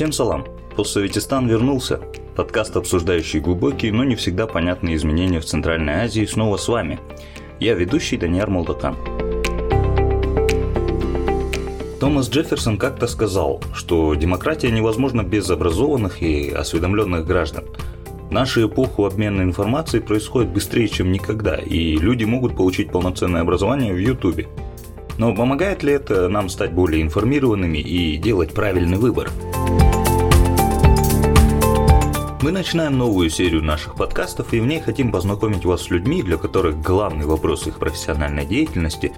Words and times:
Всем 0.00 0.12
салам! 0.12 0.46
Постсоветистан 0.76 1.46
вернулся. 1.46 2.00
Подкаст, 2.34 2.74
обсуждающий 2.76 3.40
глубокие, 3.40 3.92
но 3.92 4.02
не 4.02 4.14
всегда 4.16 4.46
понятные 4.46 4.96
изменения 4.96 5.40
в 5.40 5.44
Центральной 5.44 5.92
Азии, 6.04 6.24
снова 6.24 6.56
с 6.56 6.68
вами. 6.68 6.98
Я 7.58 7.74
ведущий 7.74 8.16
Даниар 8.16 8.48
Молдакан. 8.48 9.19
Томас 12.00 12.30
Джефферсон 12.30 12.78
как-то 12.78 13.06
сказал, 13.06 13.62
что 13.74 14.14
демократия 14.14 14.70
невозможна 14.70 15.22
без 15.22 15.50
образованных 15.50 16.22
и 16.22 16.48
осведомленных 16.48 17.26
граждан. 17.26 17.66
В 18.30 18.32
нашу 18.32 18.66
эпоху 18.66 19.04
обмена 19.04 19.42
информацией 19.42 20.02
происходит 20.02 20.50
быстрее, 20.50 20.88
чем 20.88 21.12
никогда, 21.12 21.56
и 21.56 21.98
люди 21.98 22.24
могут 22.24 22.56
получить 22.56 22.90
полноценное 22.90 23.42
образование 23.42 23.92
в 23.92 23.98
Ютубе. 23.98 24.48
Но 25.18 25.34
помогает 25.34 25.82
ли 25.82 25.92
это 25.92 26.30
нам 26.30 26.48
стать 26.48 26.72
более 26.72 27.02
информированными 27.02 27.76
и 27.76 28.16
делать 28.16 28.54
правильный 28.54 28.96
выбор? 28.96 29.30
Мы 32.40 32.52
начинаем 32.52 32.96
новую 32.96 33.28
серию 33.28 33.62
наших 33.62 33.96
подкастов 33.96 34.54
и 34.54 34.60
в 34.60 34.66
ней 34.66 34.80
хотим 34.80 35.12
познакомить 35.12 35.66
вас 35.66 35.82
с 35.82 35.90
людьми, 35.90 36.22
для 36.22 36.38
которых 36.38 36.80
главный 36.80 37.26
вопрос 37.26 37.66
их 37.66 37.78
профессиональной 37.78 38.46
деятельности 38.46 39.12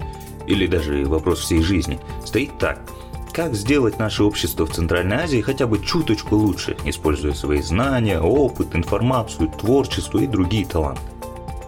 или 0.47 0.67
даже 0.67 1.05
вопрос 1.05 1.41
всей 1.41 1.63
жизни 1.63 1.99
стоит 2.25 2.59
так. 2.59 2.81
Как 3.33 3.55
сделать 3.55 3.99
наше 3.99 4.25
общество 4.25 4.67
в 4.67 4.73
Центральной 4.73 5.17
Азии 5.17 5.41
хотя 5.41 5.67
бы 5.67 5.79
чуточку 5.79 6.37
лучше, 6.37 6.77
используя 6.85 7.33
свои 7.33 7.63
знания, 7.63 8.21
опыт, 8.21 8.77
информацию, 8.77 9.49
творчество 9.49 10.19
и 10.19 10.27
другие 10.27 10.67
таланты? 10.67 11.01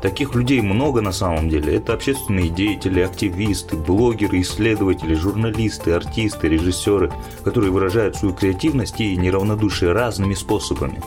Таких 0.02 0.34
людей 0.34 0.60
много 0.60 1.00
на 1.00 1.12
самом 1.12 1.48
деле. 1.48 1.76
Это 1.76 1.94
общественные 1.94 2.50
деятели, 2.50 3.00
активисты, 3.00 3.74
блогеры, 3.74 4.42
исследователи, 4.42 5.14
журналисты, 5.14 5.92
артисты, 5.92 6.48
режиссеры, 6.48 7.10
которые 7.42 7.72
выражают 7.72 8.14
свою 8.14 8.34
креативность 8.34 9.00
и 9.00 9.16
неравнодушие 9.16 9.92
разными 9.92 10.34
способами. 10.34 11.00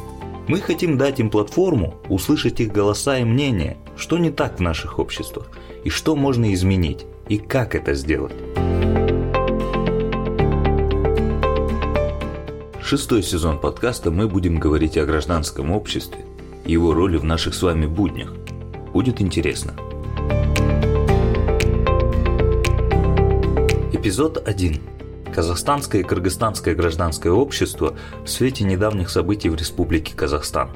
Мы 0.47 0.59
хотим 0.61 0.97
дать 0.97 1.19
им 1.19 1.29
платформу, 1.29 1.93
услышать 2.09 2.59
их 2.59 2.71
голоса 2.71 3.19
и 3.19 3.23
мнения, 3.23 3.77
что 3.95 4.17
не 4.17 4.31
так 4.31 4.57
в 4.57 4.61
наших 4.63 4.97
обществах, 4.97 5.51
и 5.83 5.91
что 5.91 6.15
можно 6.15 6.51
изменить, 6.51 7.05
и 7.29 7.37
как 7.37 7.75
это 7.75 7.93
сделать. 7.93 8.33
Шестой 12.81 13.21
сезон 13.21 13.59
подкаста 13.59 14.11
мы 14.11 14.29
будем 14.29 14.59
говорить 14.59 14.97
о 14.97 15.05
гражданском 15.05 15.71
обществе 15.71 16.19
его 16.65 16.93
роли 16.93 17.17
в 17.17 17.23
наших 17.23 17.53
с 17.53 17.61
вами 17.61 17.85
буднях. 17.85 18.33
Будет 18.93 19.21
интересно. 19.21 19.73
Эпизод 23.91 24.41
1. 24.47 24.81
Казахстанское 25.33 26.01
и 26.01 26.03
кыргызстанское 26.03 26.75
гражданское 26.75 27.31
общество 27.31 27.95
в 28.23 28.29
свете 28.29 28.63
недавних 28.63 29.09
событий 29.09 29.49
в 29.49 29.55
Республике 29.55 30.15
Казахстан. 30.15 30.69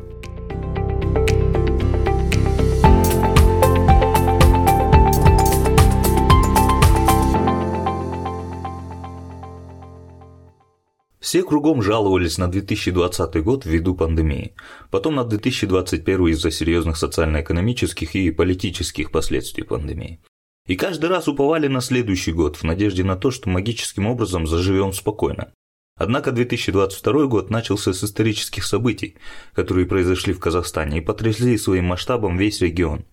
Все 11.31 11.43
кругом 11.43 11.81
жаловались 11.81 12.37
на 12.37 12.49
2020 12.49 13.41
год 13.41 13.65
ввиду 13.65 13.95
пандемии, 13.95 14.53
потом 14.89 15.15
на 15.15 15.23
2021 15.23 16.27
из-за 16.27 16.51
серьезных 16.51 16.97
социально-экономических 16.97 18.15
и 18.15 18.31
политических 18.31 19.11
последствий 19.11 19.63
пандемии. 19.63 20.19
И 20.67 20.75
каждый 20.75 21.09
раз 21.09 21.29
уповали 21.29 21.67
на 21.67 21.79
следующий 21.79 22.33
год 22.33 22.57
в 22.57 22.63
надежде 22.63 23.05
на 23.05 23.15
то, 23.15 23.31
что 23.31 23.47
магическим 23.47 24.07
образом 24.07 24.45
заживем 24.45 24.91
спокойно. 24.91 25.53
Однако 25.95 26.33
2022 26.33 27.27
год 27.27 27.49
начался 27.49 27.93
с 27.93 28.03
исторических 28.03 28.65
событий, 28.65 29.15
которые 29.53 29.85
произошли 29.85 30.33
в 30.33 30.39
Казахстане 30.41 30.97
и 30.97 31.01
потрясли 31.01 31.57
своим 31.57 31.85
масштабом 31.85 32.35
весь 32.35 32.59
регион. 32.59 33.05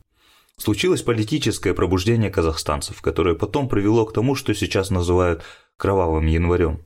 Случилось 0.56 1.02
политическое 1.02 1.72
пробуждение 1.72 2.30
казахстанцев, 2.30 3.00
которое 3.00 3.36
потом 3.36 3.68
привело 3.68 4.04
к 4.06 4.12
тому, 4.12 4.34
что 4.34 4.54
сейчас 4.54 4.90
называют 4.90 5.44
«кровавым 5.76 6.26
январем». 6.26 6.80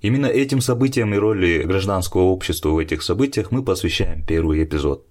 Именно 0.00 0.26
этим 0.26 0.62
событиям 0.62 1.12
и 1.14 1.18
роли 1.18 1.62
гражданского 1.62 2.22
общества 2.22 2.70
в 2.70 2.78
этих 2.78 3.02
событиях 3.02 3.50
мы 3.50 3.62
посвящаем 3.62 4.24
первый 4.24 4.64
эпизод. 4.64 5.06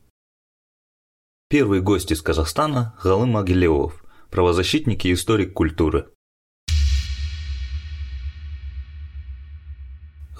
Первый 1.47 1.81
гость 1.81 2.11
из 2.11 2.21
Казахстана– 2.23 2.97
Галым 3.03 3.37
Агилеов– 3.37 4.03
правозащитник 4.31 5.05
и 5.05 5.13
историк 5.13 5.53
культуры. 5.53 6.09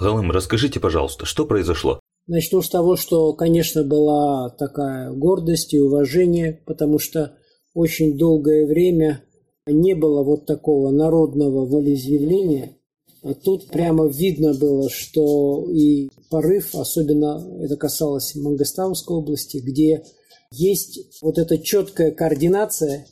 Галым, 0.00 0.32
расскажите, 0.32 0.80
пожалуйста, 0.80 1.26
что 1.26 1.46
произошло? 1.46 2.00
Начну 2.26 2.62
с 2.62 2.68
того, 2.68 2.96
что, 2.96 3.32
конечно, 3.34 3.84
была 3.84 4.50
такая 4.50 5.12
гордость 5.12 5.74
и 5.74 5.78
уважение, 5.78 6.60
потому 6.66 6.98
что 6.98 7.36
очень 7.74 8.18
долгое 8.18 8.66
время 8.66 9.22
не 9.66 9.94
было 9.94 10.24
вот 10.24 10.46
такого 10.46 10.90
народного 10.90 11.66
волеизъявления. 11.66 12.79
А 13.22 13.34
тут 13.34 13.68
прямо 13.68 14.08
видно 14.08 14.54
было, 14.54 14.88
что 14.88 15.66
и 15.70 16.08
порыв, 16.30 16.74
особенно 16.74 17.46
это 17.60 17.76
касалось 17.76 18.34
Мангостауской 18.34 19.16
области, 19.16 19.58
где 19.58 20.04
есть 20.52 21.20
вот 21.20 21.38
эта 21.38 21.58
четкая 21.58 22.12
координация 22.12 23.06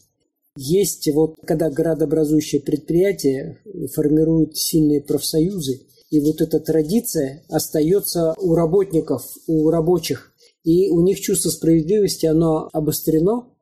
есть 0.57 1.09
вот, 1.13 1.37
когда 1.47 1.71
градообразующие 1.71 2.61
предприятия 2.61 3.61
формируют 3.95 4.57
сильные 4.57 5.01
профсоюзы, 5.01 5.83
и 6.11 6.21
вот 6.21 6.41
эта 6.41 6.59
традиция 6.59 7.45
остается 7.49 8.35
у 8.39 8.55
работников, 8.55 9.23
у 9.47 9.71
рабочих, 9.71 10.33
и 10.65 10.91
у 10.91 11.01
них 11.03 11.21
чувство 11.21 11.51
справедливости, 11.51 12.27
оно 12.27 12.69
обострено, 12.73 13.55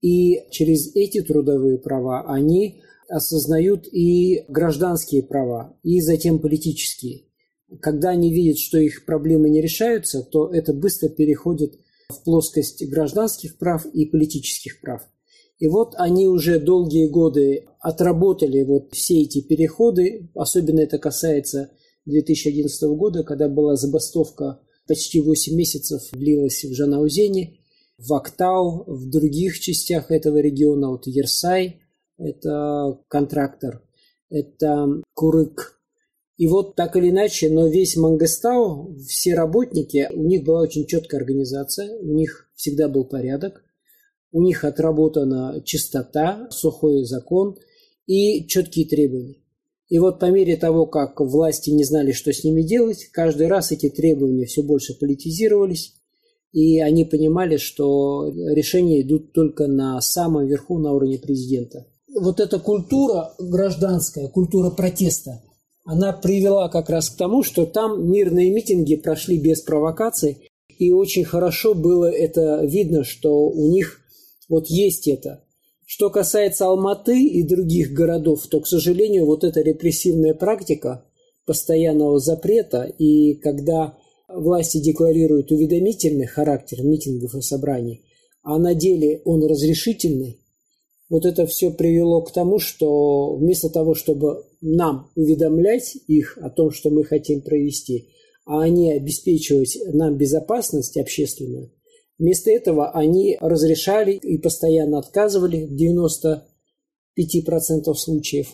и 0.00 0.44
через 0.50 0.94
эти 0.94 1.20
трудовые 1.20 1.76
права 1.78 2.24
они 2.32 2.82
осознают 3.08 3.88
и 3.90 4.44
гражданские 4.48 5.22
права, 5.22 5.76
и 5.82 6.00
затем 6.00 6.38
политические. 6.38 7.24
Когда 7.80 8.10
они 8.10 8.32
видят, 8.32 8.58
что 8.58 8.78
их 8.78 9.04
проблемы 9.04 9.50
не 9.50 9.60
решаются, 9.60 10.22
то 10.22 10.52
это 10.52 10.72
быстро 10.72 11.08
переходит 11.08 11.78
в 12.08 12.22
плоскость 12.24 12.86
гражданских 12.88 13.58
прав 13.58 13.84
и 13.86 14.06
политических 14.06 14.80
прав. 14.80 15.02
И 15.58 15.66
вот 15.66 15.94
они 15.96 16.28
уже 16.28 16.60
долгие 16.60 17.08
годы 17.08 17.66
отработали 17.80 18.62
вот 18.62 18.94
все 18.94 19.22
эти 19.22 19.40
переходы, 19.40 20.30
особенно 20.34 20.80
это 20.80 20.98
касается 20.98 21.72
2011 22.06 22.82
года, 22.90 23.24
когда 23.24 23.48
была 23.48 23.76
забастовка 23.76 24.60
почти 24.86 25.20
8 25.20 25.54
месяцев 25.54 26.02
длилась 26.12 26.64
в 26.64 26.72
Жанаузене, 26.72 27.58
в 27.98 28.14
Актау, 28.14 28.84
в 28.86 29.10
других 29.10 29.58
частях 29.58 30.10
этого 30.10 30.38
региона, 30.38 30.90
вот 30.90 31.06
Ерсай, 31.06 31.82
это 32.18 32.98
контрактор, 33.08 33.82
это 34.28 35.02
Курык. 35.14 35.80
И 36.36 36.46
вот 36.46 36.76
так 36.76 36.96
или 36.96 37.10
иначе, 37.10 37.50
но 37.50 37.66
весь 37.66 37.96
Мангостау, 37.96 38.94
все 39.08 39.34
работники, 39.34 40.08
у 40.12 40.22
них 40.22 40.44
была 40.44 40.60
очень 40.60 40.86
четкая 40.86 41.20
организация, 41.20 41.98
у 41.98 42.14
них 42.14 42.48
всегда 42.54 42.88
был 42.88 43.04
порядок, 43.04 43.64
у 44.30 44.42
них 44.42 44.62
отработана 44.62 45.62
чистота, 45.64 46.48
сухой 46.50 47.04
закон 47.04 47.56
и 48.06 48.46
четкие 48.46 48.86
требования. 48.86 49.42
И 49.88 49.98
вот 49.98 50.20
по 50.20 50.26
мере 50.26 50.56
того, 50.56 50.86
как 50.86 51.20
власти 51.20 51.70
не 51.70 51.82
знали, 51.82 52.12
что 52.12 52.32
с 52.32 52.44
ними 52.44 52.62
делать, 52.62 53.06
каждый 53.10 53.48
раз 53.48 53.72
эти 53.72 53.88
требования 53.88 54.44
все 54.44 54.62
больше 54.62 54.96
политизировались, 54.98 55.94
и 56.52 56.78
они 56.78 57.04
понимали, 57.04 57.56
что 57.56 58.28
решения 58.28 59.00
идут 59.00 59.32
только 59.32 59.66
на 59.66 60.00
самом 60.00 60.46
верху, 60.46 60.78
на 60.78 60.92
уровне 60.92 61.18
президента. 61.18 61.86
Вот 62.14 62.40
эта 62.40 62.58
культура 62.58 63.34
гражданская, 63.38 64.28
культура 64.28 64.70
протеста, 64.70 65.42
она 65.84 66.12
привела 66.12 66.68
как 66.68 66.90
раз 66.90 67.10
к 67.10 67.16
тому, 67.16 67.42
что 67.42 67.66
там 67.66 68.10
мирные 68.10 68.50
митинги 68.50 68.96
прошли 68.96 69.38
без 69.38 69.62
провокаций, 69.62 70.50
и 70.78 70.92
очень 70.92 71.24
хорошо 71.24 71.74
было 71.74 72.10
это 72.10 72.64
видно, 72.64 73.04
что 73.04 73.48
у 73.48 73.70
них 73.70 74.00
вот 74.48 74.68
есть 74.68 75.08
это. 75.08 75.44
Что 75.86 76.10
касается 76.10 76.66
Алматы 76.66 77.22
и 77.22 77.42
других 77.42 77.92
городов, 77.92 78.46
то, 78.46 78.60
к 78.60 78.66
сожалению, 78.66 79.24
вот 79.24 79.44
эта 79.44 79.60
репрессивная 79.62 80.34
практика 80.34 81.04
постоянного 81.46 82.18
запрета, 82.20 82.82
и 82.82 83.34
когда 83.34 83.96
власти 84.28 84.78
декларируют 84.78 85.50
уведомительный 85.50 86.26
характер 86.26 86.82
митингов 86.82 87.34
и 87.34 87.40
собраний, 87.40 88.04
а 88.42 88.58
на 88.58 88.74
деле 88.74 89.22
он 89.24 89.42
разрешительный, 89.44 90.38
вот 91.08 91.24
это 91.24 91.46
все 91.46 91.70
привело 91.70 92.22
к 92.22 92.32
тому, 92.32 92.58
что 92.58 93.36
вместо 93.36 93.70
того, 93.70 93.94
чтобы 93.94 94.44
нам 94.60 95.10
уведомлять 95.14 95.96
их 96.06 96.36
о 96.38 96.50
том, 96.50 96.70
что 96.70 96.90
мы 96.90 97.04
хотим 97.04 97.40
провести, 97.40 98.10
а 98.44 98.60
они 98.60 98.92
обеспечивать 98.92 99.78
нам 99.92 100.16
безопасность 100.16 100.96
общественную, 100.98 101.72
вместо 102.18 102.50
этого 102.50 102.90
они 102.90 103.38
разрешали 103.40 104.12
и 104.12 104.38
постоянно 104.38 104.98
отказывали 104.98 105.64
в 105.64 105.72
95% 107.16 107.94
случаев, 107.94 108.48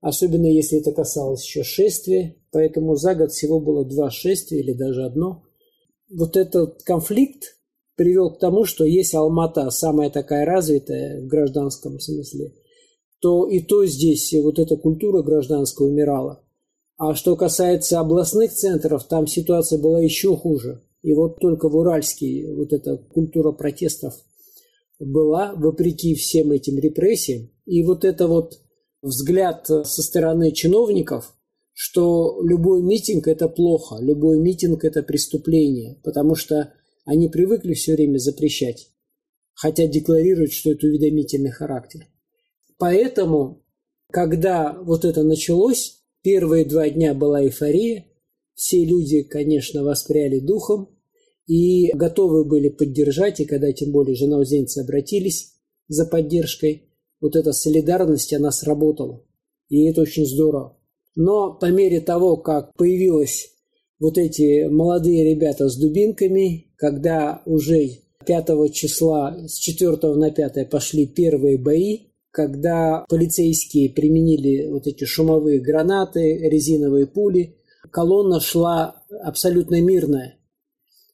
особенно 0.00 0.46
если 0.46 0.78
это 0.78 0.92
касалось 0.92 1.44
еще 1.44 1.62
шествия, 1.62 2.36
поэтому 2.50 2.96
за 2.96 3.14
год 3.14 3.32
всего 3.32 3.60
было 3.60 3.84
два 3.84 4.10
шествия 4.10 4.60
или 4.60 4.72
даже 4.72 5.04
одно. 5.04 5.42
Вот 6.10 6.36
этот 6.36 6.82
конфликт 6.82 7.56
привел 7.96 8.30
к 8.30 8.38
тому, 8.38 8.64
что 8.64 8.84
есть 8.84 9.14
Алмата, 9.14 9.70
самая 9.70 10.10
такая 10.10 10.44
развитая 10.44 11.20
в 11.20 11.26
гражданском 11.26 12.00
смысле, 12.00 12.52
то 13.20 13.46
и 13.46 13.60
то 13.60 13.86
здесь 13.86 14.32
вот 14.42 14.58
эта 14.58 14.76
культура 14.76 15.22
гражданская 15.22 15.88
умирала. 15.88 16.42
А 16.96 17.14
что 17.14 17.36
касается 17.36 18.00
областных 18.00 18.52
центров, 18.52 19.04
там 19.08 19.26
ситуация 19.26 19.78
была 19.78 20.00
еще 20.00 20.36
хуже. 20.36 20.82
И 21.02 21.14
вот 21.14 21.40
только 21.40 21.68
в 21.68 21.76
Уральске 21.76 22.52
вот 22.54 22.72
эта 22.72 22.96
культура 22.96 23.52
протестов 23.52 24.14
была, 25.00 25.52
вопреки 25.54 26.14
всем 26.14 26.52
этим 26.52 26.78
репрессиям. 26.78 27.50
И 27.66 27.82
вот 27.82 28.04
это 28.04 28.28
вот 28.28 28.60
взгляд 29.02 29.66
со 29.66 29.84
стороны 29.84 30.52
чиновников, 30.52 31.34
что 31.72 32.40
любой 32.42 32.82
митинг– 32.82 33.26
это 33.28 33.48
плохо, 33.48 33.96
любой 34.00 34.38
митинг– 34.38 34.84
это 34.84 35.02
преступление, 35.02 35.98
потому 36.04 36.34
что 36.34 36.72
они 37.04 37.28
привыкли 37.28 37.74
все 37.74 37.94
время 37.94 38.18
запрещать, 38.18 38.90
хотя 39.54 39.86
декларируют, 39.86 40.52
что 40.52 40.72
это 40.72 40.86
уведомительный 40.86 41.50
характер. 41.50 42.06
Поэтому, 42.78 43.64
когда 44.10 44.78
вот 44.82 45.04
это 45.04 45.22
началось, 45.22 46.02
первые 46.22 46.64
два 46.64 46.88
дня 46.88 47.14
была 47.14 47.42
эйфория, 47.42 48.06
все 48.54 48.84
люди, 48.84 49.22
конечно, 49.22 49.82
воспряли 49.82 50.38
духом 50.38 50.96
и 51.46 51.90
готовы 51.92 52.44
были 52.44 52.68
поддержать, 52.68 53.40
и 53.40 53.44
когда 53.44 53.72
тем 53.72 53.92
более 53.92 54.14
женаузенцы 54.14 54.78
обратились 54.78 55.54
за 55.88 56.06
поддержкой, 56.06 56.88
вот 57.20 57.36
эта 57.36 57.52
солидарность, 57.52 58.32
она 58.32 58.50
сработала. 58.50 59.24
И 59.68 59.84
это 59.84 60.02
очень 60.02 60.26
здорово. 60.26 60.78
Но 61.14 61.54
по 61.54 61.66
мере 61.66 62.00
того, 62.00 62.36
как 62.36 62.74
появилась 62.74 63.52
вот 64.02 64.18
эти 64.18 64.66
молодые 64.68 65.22
ребята 65.32 65.68
с 65.68 65.76
дубинками, 65.76 66.66
когда 66.74 67.40
уже 67.46 68.00
5 68.26 68.72
числа, 68.72 69.46
с 69.46 69.56
4 69.58 69.96
на 70.16 70.32
5 70.32 70.68
пошли 70.68 71.06
первые 71.06 71.56
бои, 71.56 72.08
когда 72.32 73.04
полицейские 73.08 73.90
применили 73.90 74.66
вот 74.66 74.88
эти 74.88 75.04
шумовые 75.04 75.60
гранаты, 75.60 76.36
резиновые 76.48 77.06
пули, 77.06 77.54
колонна 77.92 78.40
шла 78.40 78.96
абсолютно 79.22 79.80
мирная. 79.80 80.36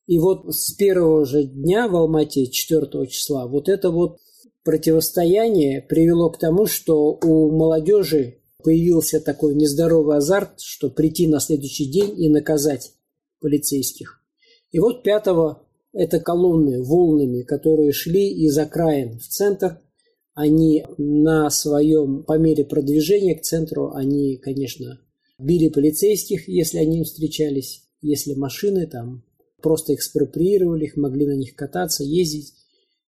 И 0.06 0.18
вот 0.18 0.46
с 0.54 0.72
первого 0.72 1.26
же 1.26 1.44
дня 1.44 1.88
в 1.88 1.96
Алмате, 1.96 2.46
4 2.46 3.06
числа, 3.08 3.46
вот 3.46 3.68
это 3.68 3.90
вот 3.90 4.16
противостояние 4.64 5.82
привело 5.82 6.30
к 6.30 6.38
тому, 6.38 6.64
что 6.64 7.18
у 7.22 7.50
молодежи 7.50 8.37
появился 8.62 9.20
такой 9.20 9.54
нездоровый 9.54 10.16
азарт, 10.16 10.60
что 10.60 10.90
прийти 10.90 11.26
на 11.26 11.40
следующий 11.40 11.86
день 11.86 12.20
и 12.20 12.28
наказать 12.28 12.92
полицейских. 13.40 14.20
И 14.70 14.80
вот 14.80 15.02
пятого 15.02 15.62
это 15.92 16.20
колонны 16.20 16.82
волнами, 16.82 17.42
которые 17.42 17.92
шли 17.92 18.30
из 18.30 18.56
окраин 18.58 19.18
в 19.18 19.26
центр. 19.28 19.80
Они 20.34 20.84
на 20.98 21.50
своем, 21.50 22.22
по 22.22 22.38
мере 22.38 22.64
продвижения 22.64 23.34
к 23.34 23.42
центру, 23.42 23.92
они, 23.92 24.36
конечно, 24.36 25.00
били 25.38 25.68
полицейских, 25.68 26.48
если 26.48 26.78
они 26.78 26.98
им 26.98 27.04
встречались, 27.04 27.82
если 28.00 28.34
машины 28.34 28.86
там 28.86 29.24
просто 29.60 29.94
экспроприировали 29.94 30.84
их, 30.84 30.96
могли 30.96 31.26
на 31.26 31.36
них 31.36 31.56
кататься, 31.56 32.04
ездить. 32.04 32.54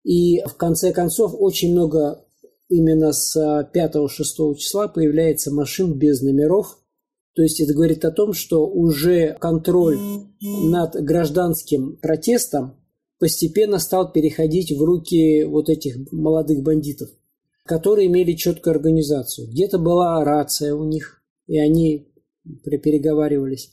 И 0.03 0.41
в 0.45 0.55
конце 0.55 0.93
концов 0.93 1.35
очень 1.37 1.73
много 1.73 2.23
именно 2.69 3.11
с 3.11 3.35
5-6 3.37 4.55
числа 4.55 4.87
появляется 4.87 5.51
машин 5.51 5.97
без 5.97 6.21
номеров. 6.21 6.79
То 7.35 7.43
есть 7.43 7.59
это 7.59 7.73
говорит 7.73 8.05
о 8.05 8.11
том, 8.11 8.33
что 8.33 8.67
уже 8.67 9.35
контроль 9.39 9.97
над 10.41 10.95
гражданским 11.03 11.97
протестом 11.97 12.75
постепенно 13.19 13.79
стал 13.79 14.11
переходить 14.11 14.71
в 14.71 14.81
руки 14.83 15.43
вот 15.43 15.69
этих 15.69 16.11
молодых 16.11 16.63
бандитов, 16.63 17.09
которые 17.65 18.07
имели 18.07 18.33
четкую 18.33 18.75
организацию. 18.75 19.49
Где-то 19.49 19.77
была 19.77 20.23
рация 20.23 20.73
у 20.73 20.85
них, 20.85 21.21
и 21.47 21.59
они 21.59 22.11
переговаривались. 22.63 23.71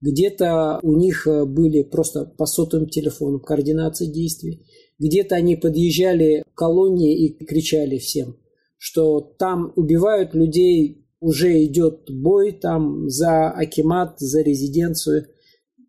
Где-то 0.00 0.80
у 0.82 0.96
них 0.96 1.26
были 1.26 1.82
просто 1.82 2.24
по 2.24 2.46
сотовым 2.46 2.88
телефонам 2.88 3.40
координация 3.40 4.08
действий. 4.08 4.66
Где-то 4.98 5.36
они 5.36 5.56
подъезжали 5.56 6.42
к 6.42 6.56
колонии 6.56 7.26
и 7.26 7.44
кричали 7.44 7.98
всем, 7.98 8.36
что 8.78 9.20
там 9.20 9.72
убивают 9.76 10.34
людей, 10.34 11.06
уже 11.20 11.64
идет 11.64 12.10
бой 12.10 12.52
там 12.52 13.08
за 13.08 13.50
Акимат, 13.50 14.18
за 14.18 14.42
резиденцию, 14.42 15.26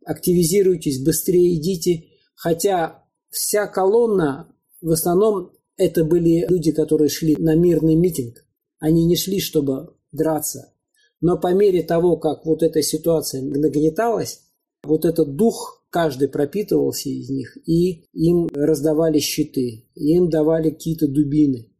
активизируйтесь, 0.05 1.03
быстрее 1.03 1.55
идите. 1.55 2.05
Хотя 2.35 3.03
вся 3.29 3.67
колонна, 3.67 4.53
в 4.81 4.91
основном 4.91 5.51
это 5.75 6.03
были 6.03 6.45
люди, 6.49 6.71
которые 6.71 7.09
шли 7.09 7.35
на 7.35 7.55
мирный 7.55 7.95
митинг. 7.95 8.45
Они 8.79 9.05
не 9.05 9.15
шли, 9.15 9.39
чтобы 9.39 9.95
драться. 10.11 10.73
Но 11.21 11.37
по 11.37 11.53
мере 11.53 11.83
того, 11.83 12.17
как 12.17 12.45
вот 12.45 12.63
эта 12.63 12.81
ситуация 12.81 13.41
нагнеталась, 13.41 14.41
вот 14.83 15.05
этот 15.05 15.35
дух 15.35 15.85
каждый 15.89 16.27
пропитывался 16.27 17.09
из 17.09 17.29
них, 17.29 17.57
и 17.65 18.05
им 18.13 18.47
раздавали 18.53 19.19
щиты, 19.19 19.85
им 19.95 20.29
давали 20.29 20.69
какие-то 20.69 21.07
дубины. 21.07 21.71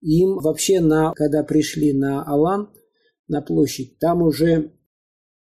Им 0.00 0.38
вообще, 0.38 0.80
на, 0.80 1.12
когда 1.14 1.42
пришли 1.42 1.92
на 1.92 2.22
Алан, 2.24 2.70
на 3.28 3.42
площадь, 3.42 3.98
там 3.98 4.22
уже 4.22 4.72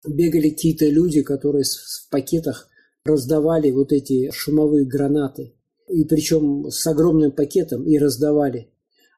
бегали 0.06 0.50
какие-то 0.50 0.86
люди, 0.86 1.22
которые 1.22 1.64
в 1.64 2.10
пакетах 2.10 2.68
раздавали 3.04 3.70
вот 3.70 3.92
эти 3.92 4.30
шумовые 4.30 4.86
гранаты. 4.86 5.54
И 5.88 6.04
причем 6.04 6.66
с 6.70 6.86
огромным 6.86 7.32
пакетом 7.32 7.86
и 7.86 7.98
раздавали. 7.98 8.70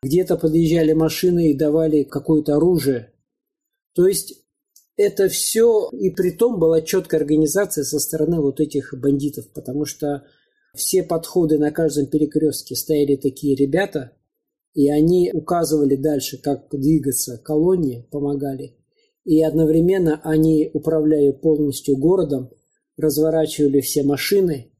Где-то 0.02 0.36
подъезжали 0.36 0.92
машины 0.92 1.50
и 1.50 1.56
давали 1.56 2.04
какое-то 2.04 2.56
оружие. 2.56 3.12
То 3.94 4.06
есть 4.06 4.34
это 4.96 5.28
все, 5.28 5.88
и 5.92 6.10
при 6.10 6.30
том 6.30 6.58
была 6.58 6.82
четкая 6.82 7.20
организация 7.20 7.84
со 7.84 7.98
стороны 7.98 8.40
вот 8.40 8.60
этих 8.60 8.94
бандитов, 8.98 9.50
потому 9.52 9.84
что 9.84 10.24
все 10.74 11.02
подходы 11.02 11.58
на 11.58 11.70
каждом 11.70 12.06
перекрестке 12.06 12.76
стояли 12.76 13.16
такие 13.16 13.56
ребята, 13.56 14.12
и 14.74 14.88
они 14.88 15.30
указывали 15.32 15.96
дальше, 15.96 16.38
как 16.38 16.68
двигаться 16.70 17.38
колонии, 17.38 18.06
помогали. 18.10 18.76
И 19.24 19.42
одновременно 19.42 20.20
они, 20.22 20.70
управляя 20.72 21.32
полностью 21.32 21.96
городом, 21.96 22.50
разворачивали 22.96 23.80
все 23.80 24.02
машины, 24.02 24.70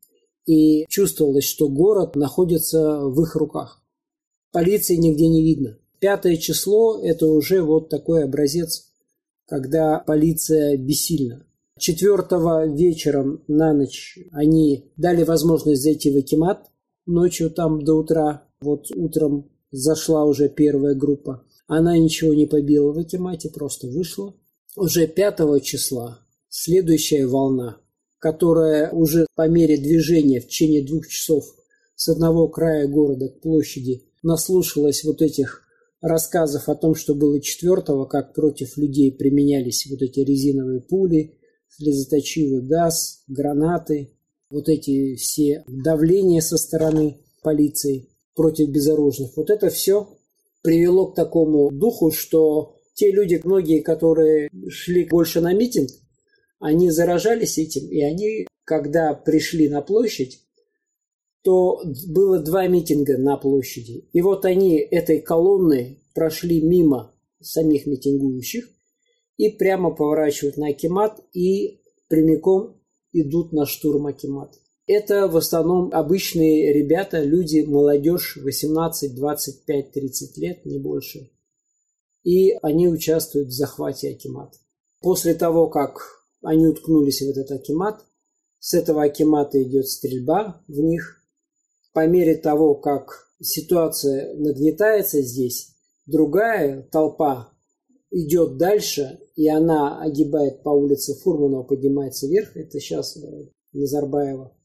и 0.47 0.85
чувствовалось, 0.89 1.45
что 1.45 1.69
город 1.69 2.17
находится 2.17 3.01
в 3.01 3.21
их 3.23 3.37
руках. 3.37 3.83
Полиции 4.53 4.97
нигде 4.97 5.29
не 5.29 5.43
видно. 5.43 5.79
Пятое 5.99 6.37
число– 6.37 7.01
это 7.03 7.27
уже 7.27 7.63
вот 7.63 7.89
такой 7.89 8.25
образец 8.25 8.90
когда 9.51 9.99
полиция 9.99 10.77
бессильна. 10.77 11.45
Четвертого 11.77 12.69
вечером 12.69 13.43
на 13.49 13.73
ночь 13.73 14.17
они 14.31 14.93
дали 14.97 15.25
возможность 15.25 15.83
зайти 15.83 16.13
в 16.13 16.17
Акимат 16.17 16.71
ночью 17.05 17.51
там 17.51 17.83
до 17.83 17.95
утра. 17.95 18.45
Вот 18.61 18.87
утром 18.95 19.51
зашла 19.73 20.25
уже 20.25 20.49
первая 20.49 20.95
группа. 20.95 21.45
Она 21.67 21.99
ничего 21.99 22.33
не 22.33 22.47
побила 22.47 22.93
в 22.93 22.99
Акимате, 22.99 23.51
просто 23.51 23.89
вышла. 23.89 24.37
Уже 24.77 25.09
пятого 25.09 25.61
числа 25.61 26.21
следующая 26.49 27.27
волна, 27.27 27.79
которая 28.21 28.93
уже 28.93 29.27
по 29.35 29.49
мере 29.49 29.77
движения 29.77 30.41
в 30.41 30.47
течение 30.47 30.85
двух 30.87 31.09
часов 31.09 31.45
с 31.97 32.09
одного 32.09 32.47
края 32.47 32.87
города 32.87 33.29
к 33.29 33.41
площади 33.41 34.05
наслушалась 34.23 35.03
вот 35.03 35.23
этих 35.23 35.65
рассказов 36.01 36.69
о 36.69 36.75
том, 36.75 36.95
что 36.95 37.15
было 37.15 37.41
четвертого, 37.41 38.07
как 38.07 38.35
против 38.35 38.77
людей 38.77 39.13
применялись 39.13 39.87
вот 39.91 40.03
эти 40.03 40.21
резиновые 40.21 40.81
пули, 40.81 41.39
слезоточивый 41.69 42.63
газ, 42.63 43.23
гранаты, 43.29 44.13
вот 44.51 44.69
эти 44.69 45.15
все 45.15 45.65
давления 45.69 46.41
со 46.41 46.57
стороны 46.57 47.19
полиции 47.43 48.09
против 48.35 48.69
безоружных. 48.71 49.37
Вот 49.37 49.51
это 49.51 49.71
все 49.71 50.09
привело 50.63 51.07
к 51.07 51.15
такому 51.15 51.71
духу, 51.71 52.11
что 52.11 52.77
те 52.95 53.11
люди, 53.13 53.41
многие, 53.43 53.81
которые 53.81 54.51
шли 54.69 55.05
больше 55.05 55.41
на 55.41 55.53
митинг, 55.53 55.91
они 56.59 56.91
заражались 56.91 57.57
этим, 57.59 57.89
и 57.89 58.01
они, 58.03 58.47
когда 58.65 59.15
пришли 59.15 59.69
на 59.69 59.81
площадь, 59.81 60.43
то 61.43 61.83
было 62.09 62.39
два 62.39 62.67
митинга 62.67 63.17
на 63.17 63.37
площади. 63.37 64.09
И 64.13 64.21
вот 64.21 64.45
они 64.45 64.77
этой 64.77 65.21
колонной 65.21 66.03
прошли 66.15 66.61
мимо 66.61 67.15
самих 67.41 67.87
митингующих 67.87 68.69
и 69.37 69.49
прямо 69.49 69.91
поворачивают 69.91 70.57
на 70.57 70.69
Акимат 70.69 71.21
и 71.33 71.81
прямиком 72.09 72.81
идут 73.13 73.53
на 73.53 73.67
штурм 73.67 74.07
Акимат. 74.07 74.55
Это 74.87 75.29
в 75.29 75.37
основном 75.37 75.91
обычные 75.93 76.73
ребята, 76.73 77.23
люди, 77.23 77.61
молодежь 77.61 78.37
18, 78.43 79.15
25, 79.15 79.93
30 79.93 80.37
лет, 80.39 80.67
не 80.67 80.79
больше. 80.79 81.31
И 82.25 82.53
они 82.63 82.89
участвуют 82.89 83.49
в 83.49 83.53
захвате 83.53 84.11
Акимат. 84.11 84.55
После 85.01 85.35
того, 85.35 85.69
как 85.69 86.25
они 86.43 86.67
уткнулись 86.67 87.23
в 87.23 87.29
этот 87.31 87.51
Акимат, 87.51 88.05
с 88.59 88.75
этого 88.75 89.05
Акимата 89.05 89.63
идет 89.63 89.89
стрельба 89.89 90.63
в 90.69 90.81
них. 90.81 91.20
По 91.93 92.07
мере 92.07 92.37
того, 92.37 92.75
как 92.75 93.29
ситуация 93.41 94.35
нагнетается 94.35 95.23
здесь, 95.23 95.75
другая 96.07 96.83
толпа 96.83 97.53
идет 98.11 98.59
дальше, 98.59 99.21
и 99.37 99.49
она 99.49 100.01
огибает 100.03 100.63
по 100.63 100.71
улице 100.71 101.15
Фурманова, 101.15 101.63
поднимается 101.63 102.27
вверх, 102.27 102.57
это 102.57 102.79
сейчас 102.81 103.17
э, 103.17 103.49
Назарбаева, 103.73 104.57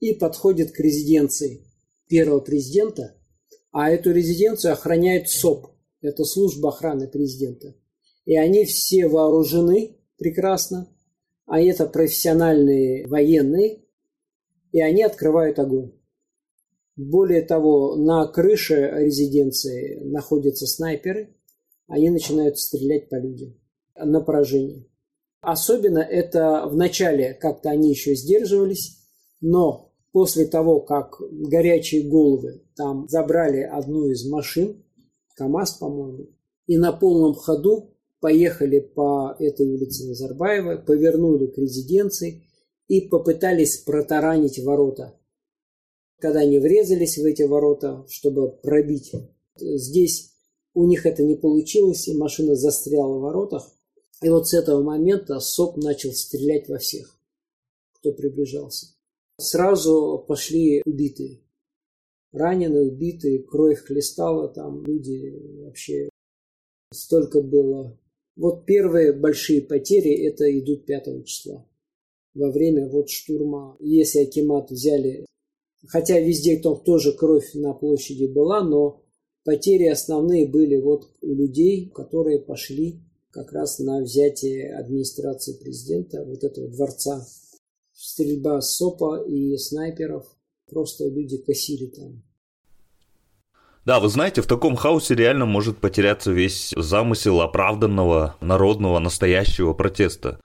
и 0.00 0.12
подходит 0.14 0.72
к 0.72 0.80
резиденции 0.80 1.66
первого 2.08 2.40
президента, 2.40 3.14
а 3.72 3.90
эту 3.90 4.12
резиденцию 4.12 4.72
охраняет 4.72 5.28
СОП, 5.28 5.66
это 6.00 6.24
служба 6.24 6.70
охраны 6.70 7.08
президента. 7.08 7.74
И 8.24 8.36
они 8.36 8.64
все 8.64 9.06
вооружены 9.06 9.96
прекрасно, 10.16 10.88
а 11.46 11.60
это 11.60 11.86
профессиональные 11.86 13.06
военные, 13.06 13.84
и 14.72 14.80
они 14.80 15.02
открывают 15.02 15.58
огонь. 15.58 15.92
Более 16.96 17.42
того, 17.42 17.94
на 17.96 18.26
крыше 18.26 18.90
резиденции 18.96 20.00
находятся 20.02 20.66
снайперы, 20.66 21.36
они 21.88 22.08
начинают 22.08 22.58
стрелять 22.58 23.10
по 23.10 23.16
людям 23.16 23.54
на 23.94 24.20
поражение. 24.20 24.86
Особенно 25.42 25.98
это 25.98 26.66
в 26.66 26.74
начале 26.74 27.34
как-то 27.34 27.70
они 27.70 27.90
еще 27.90 28.14
сдерживались, 28.14 28.98
но 29.42 29.92
после 30.10 30.46
того, 30.46 30.80
как 30.80 31.20
горячие 31.30 32.08
головы 32.08 32.62
там 32.74 33.06
забрали 33.08 33.60
одну 33.60 34.08
из 34.08 34.26
машин, 34.28 34.82
КАМАЗ, 35.36 35.74
по-моему, 35.74 36.30
и 36.66 36.78
на 36.78 36.92
полном 36.92 37.34
ходу 37.34 37.94
поехали 38.20 38.80
по 38.80 39.36
этой 39.38 39.68
улице 39.68 40.08
Назарбаева, 40.08 40.78
повернули 40.78 41.46
к 41.46 41.58
резиденции 41.58 42.44
и 42.88 43.02
попытались 43.02 43.76
протаранить 43.76 44.58
ворота 44.64 45.14
когда 46.18 46.40
они 46.40 46.58
врезались 46.58 47.18
в 47.18 47.24
эти 47.24 47.42
ворота, 47.42 48.04
чтобы 48.08 48.50
пробить. 48.50 49.12
Здесь 49.56 50.32
у 50.74 50.86
них 50.86 51.06
это 51.06 51.22
не 51.22 51.36
получилось, 51.36 52.08
и 52.08 52.16
машина 52.16 52.54
застряла 52.54 53.18
в 53.18 53.22
воротах. 53.22 53.70
И 54.22 54.28
вот 54.28 54.48
с 54.48 54.54
этого 54.54 54.82
момента 54.82 55.40
СОП 55.40 55.76
начал 55.78 56.12
стрелять 56.12 56.68
во 56.68 56.78
всех, 56.78 57.18
кто 57.94 58.12
приближался. 58.12 58.88
Сразу 59.38 60.24
пошли 60.26 60.82
убитые. 60.86 61.40
Раненые, 62.32 62.90
убитые, 62.90 63.42
кровь 63.42 63.80
хлестала, 63.80 64.48
там 64.48 64.82
люди 64.84 65.60
вообще 65.62 66.08
столько 66.92 67.40
было. 67.40 67.98
Вот 68.36 68.66
первые 68.66 69.12
большие 69.12 69.62
потери 69.62 70.26
это 70.26 70.46
идут 70.58 70.86
5 70.86 71.24
числа. 71.26 71.66
Во 72.34 72.50
время 72.50 72.88
вот 72.88 73.08
штурма. 73.08 73.76
Если 73.80 74.20
Акимат 74.20 74.70
взяли 74.70 75.26
Хотя 75.88 76.18
везде 76.18 76.58
там 76.58 76.80
тоже 76.82 77.12
кровь 77.12 77.54
на 77.54 77.72
площади 77.72 78.26
была, 78.26 78.62
но 78.62 79.02
потери 79.44 79.86
основные 79.86 80.46
были 80.46 80.76
вот 80.80 81.10
у 81.20 81.34
людей, 81.34 81.90
которые 81.90 82.40
пошли 82.40 83.02
как 83.30 83.52
раз 83.52 83.78
на 83.78 84.00
взятие 84.00 84.74
администрации 84.74 85.52
президента, 85.52 86.24
вот 86.24 86.42
этого 86.42 86.68
дворца. 86.68 87.24
Стрельба 87.92 88.60
с 88.60 88.76
СОПа 88.76 89.24
и 89.26 89.56
снайперов. 89.56 90.26
Просто 90.68 91.06
люди 91.06 91.38
косили 91.38 91.86
там. 91.86 92.22
Да, 93.84 94.00
вы 94.00 94.08
знаете, 94.08 94.42
в 94.42 94.46
таком 94.46 94.74
хаосе 94.74 95.14
реально 95.14 95.46
может 95.46 95.78
потеряться 95.78 96.32
весь 96.32 96.74
замысел 96.76 97.40
оправданного 97.40 98.36
народного 98.40 98.98
настоящего 98.98 99.74
протеста. 99.74 100.40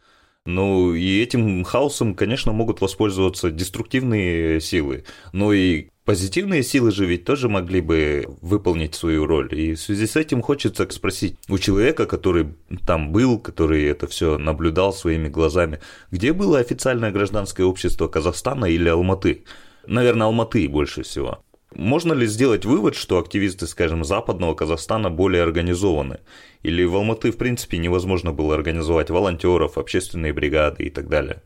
Ну 0.46 0.96
и 0.96 1.22
этим 1.22 1.64
хаосом, 1.64 2.16
конечно, 2.16 2.52
могут 2.52 2.82
воспользоваться 2.82 3.52
деструктивные 3.52 4.60
силы, 4.60 5.06
но 5.34 5.54
и 5.54 5.90
позитивные 6.04 6.64
силы 6.64 6.92
же 6.92 7.06
ведь 7.06 7.26
тоже 7.26 7.48
могли 7.48 7.80
бы 7.80 8.26
выполнить 8.42 8.96
свою 8.96 9.28
роль. 9.28 9.54
И 9.54 9.76
в 9.76 9.80
связи 9.80 10.08
с 10.08 10.16
этим 10.16 10.42
хочется 10.42 10.90
спросить 10.90 11.38
у 11.48 11.60
человека, 11.60 12.08
который 12.08 12.56
там 12.88 13.12
был, 13.12 13.40
который 13.40 13.86
это 13.86 14.08
все 14.08 14.40
наблюдал 14.40 14.94
своими 14.94 15.30
глазами, 15.30 15.80
где 16.10 16.34
было 16.34 16.58
официальное 16.58 17.12
гражданское 17.12 17.64
общество 17.64 18.08
Казахстана 18.08 18.66
или 18.66 18.90
Алматы? 18.90 19.44
Наверное, 19.86 20.26
Алматы 20.28 20.68
больше 20.68 21.04
всего. 21.04 21.44
Можно 21.74 22.14
ли 22.14 22.28
сделать 22.28 22.66
вывод, 22.66 22.96
что 22.96 23.18
активисты, 23.18 23.66
скажем, 23.66 24.04
западного 24.04 24.56
Казахстана 24.56 25.10
более 25.10 25.44
организованы? 25.44 26.20
Или 26.64 26.84
в 26.84 26.96
Алматы, 26.96 27.32
в 27.32 27.38
принципе, 27.38 27.78
невозможно 27.78 28.34
было 28.34 28.56
организовать 28.56 29.10
волонтеров, 29.10 29.78
общественные 29.78 30.34
бригады 30.34 30.84
и 30.84 30.90
так 30.90 31.08
далее? 31.08 31.42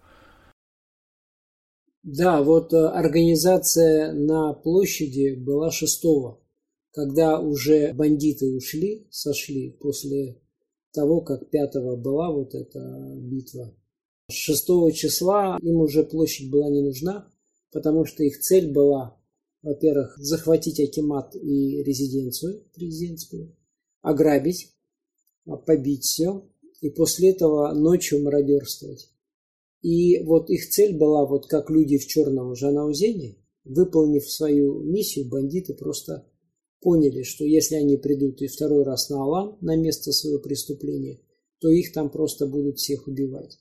Да, 2.01 2.41
вот 2.41 2.73
э, 2.73 2.77
организация 2.77 4.13
на 4.13 4.53
площади 4.53 5.35
была 5.35 5.71
шестого, 5.71 6.39
когда 6.91 7.39
уже 7.39 7.93
бандиты 7.93 8.55
ушли, 8.55 9.07
сошли 9.09 9.71
после 9.79 10.39
того, 10.91 11.21
как 11.21 11.49
пятого 11.49 11.95
была 11.95 12.31
вот 12.31 12.53
эта 12.55 12.79
битва. 13.17 13.75
Шестого 14.31 14.91
числа 14.91 15.57
им 15.61 15.77
уже 15.77 16.03
площадь 16.03 16.49
была 16.51 16.69
не 16.69 16.81
нужна, 16.81 17.27
потому 17.71 18.05
что 18.05 18.23
их 18.23 18.39
цель 18.39 18.71
была, 18.71 19.14
во-первых, 19.65 20.15
захватить 20.19 20.79
Акимат 20.79 21.35
и 21.35 21.81
резиденцию 21.81 22.61
президентскую, 22.75 23.55
ограбить, 24.03 24.71
побить 25.65 26.03
все, 26.03 26.47
и 26.81 26.91
после 26.91 27.31
этого 27.31 27.73
ночью 27.73 28.21
мародерствовать. 28.21 29.09
И 29.81 30.19
вот 30.21 30.51
их 30.51 30.69
цель 30.69 30.95
была, 30.95 31.25
вот 31.25 31.47
как 31.47 31.71
люди 31.71 31.97
в 31.97 32.05
черном 32.05 32.55
Жанаузене, 32.55 33.37
выполнив 33.63 34.29
свою 34.29 34.83
миссию, 34.83 35.27
бандиты 35.29 35.73
просто 35.73 36.27
поняли, 36.79 37.23
что 37.23 37.43
если 37.43 37.73
они 37.73 37.97
придут 37.97 38.43
и 38.43 38.47
второй 38.47 38.83
раз 38.83 39.09
на 39.09 39.23
Алан, 39.23 39.57
на 39.61 39.75
место 39.75 40.11
своего 40.11 40.37
преступления, 40.37 41.21
то 41.59 41.71
их 41.71 41.91
там 41.91 42.11
просто 42.11 42.45
будут 42.45 42.77
всех 42.77 43.07
убивать. 43.07 43.57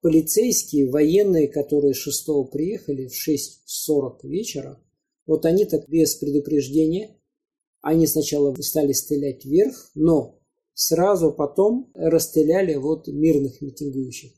Полицейские, 0.00 0.88
военные, 0.88 1.48
которые 1.48 1.92
6 1.92 2.26
приехали 2.50 3.08
в 3.08 3.28
6.40 3.28 4.26
вечера, 4.26 4.80
вот 5.26 5.46
они 5.46 5.64
так 5.64 5.88
без 5.88 6.14
предупреждения, 6.16 7.16
они 7.80 8.06
сначала 8.06 8.54
стали 8.60 8.92
стрелять 8.92 9.44
вверх, 9.44 9.90
но 9.94 10.38
сразу 10.74 11.32
потом 11.32 11.90
расстреляли 11.94 12.74
вот 12.74 13.08
мирных 13.08 13.60
митингующих. 13.60 14.32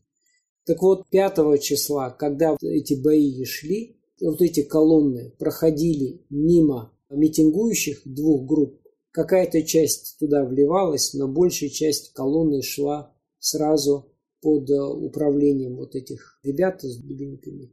Так 0.64 0.82
вот, 0.82 1.08
5 1.10 1.62
числа, 1.62 2.10
когда 2.10 2.56
эти 2.60 2.94
бои 2.94 3.44
шли, 3.44 4.00
вот 4.20 4.42
эти 4.42 4.62
колонны 4.62 5.30
проходили 5.38 6.24
мимо 6.28 6.92
митингующих 7.08 8.02
двух 8.04 8.46
групп, 8.46 8.80
какая-то 9.12 9.62
часть 9.62 10.16
туда 10.18 10.44
вливалась, 10.44 11.14
но 11.14 11.28
большая 11.28 11.70
часть 11.70 12.12
колонны 12.12 12.62
шла 12.62 13.14
сразу 13.38 14.12
под 14.40 14.68
управлением 14.70 15.76
вот 15.76 15.94
этих 15.94 16.38
ребят 16.42 16.82
с 16.82 16.96
дубинками 16.96 17.72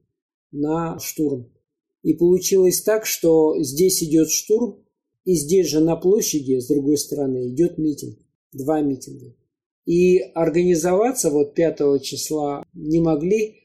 на 0.51 0.99
штурм. 0.99 1.51
И 2.03 2.13
получилось 2.13 2.81
так, 2.83 3.05
что 3.05 3.55
здесь 3.61 4.03
идет 4.03 4.29
штурм, 4.29 4.83
и 5.25 5.33
здесь 5.33 5.67
же 5.67 5.79
на 5.79 5.95
площади, 5.95 6.59
с 6.59 6.67
другой 6.67 6.97
стороны, 6.97 7.49
идет 7.49 7.77
митинг 7.77 8.19
два 8.53 8.81
митинга. 8.81 9.35
И 9.85 10.19
организоваться 10.19 11.29
вот 11.29 11.55
5 11.55 12.01
числа 12.01 12.63
не 12.73 13.01
могли, 13.01 13.63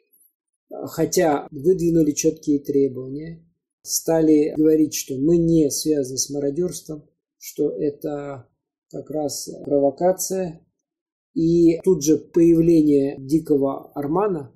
хотя 0.71 1.47
выдвинули 1.51 2.13
четкие 2.13 2.59
требования, 2.59 3.45
стали 3.83 4.55
говорить, 4.57 4.95
что 4.95 5.17
мы 5.17 5.37
не 5.37 5.71
связаны 5.71 6.19
с 6.19 6.29
мародерством, 6.31 7.05
что 7.39 7.71
это 7.71 8.49
как 8.91 9.11
раз 9.11 9.49
провокация. 9.65 10.65
И 11.35 11.79
тут 11.85 12.03
же 12.03 12.19
появление 12.19 13.17
дикого 13.19 13.93
Армана, 13.93 14.53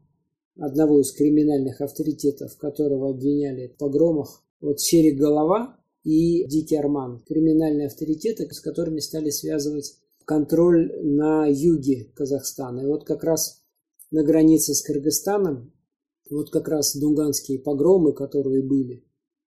одного 0.58 1.00
из 1.00 1.12
криминальных 1.12 1.80
авторитетов, 1.80 2.56
которого 2.56 3.10
обвиняли 3.10 3.68
в 3.68 3.76
погромах, 3.76 4.44
вот 4.60 4.80
Серик 4.80 5.18
Голова 5.18 5.76
и 6.04 6.44
Дикий 6.46 6.76
Арман, 6.76 7.22
криминальные 7.26 7.86
авторитеты, 7.86 8.48
с 8.50 8.60
которыми 8.60 9.00
стали 9.00 9.30
связывать 9.30 9.96
контроль 10.24 10.92
на 11.02 11.46
юге 11.46 12.10
Казахстана. 12.14 12.80
И 12.80 12.86
вот 12.86 13.04
как 13.04 13.24
раз 13.24 13.62
на 14.10 14.22
границе 14.22 14.74
с 14.74 14.82
Кыргызстаном, 14.82 15.72
вот 16.30 16.50
как 16.50 16.68
раз 16.68 16.96
дуганские 16.96 17.58
погромы, 17.58 18.12
которые 18.12 18.62
были 18.62 19.04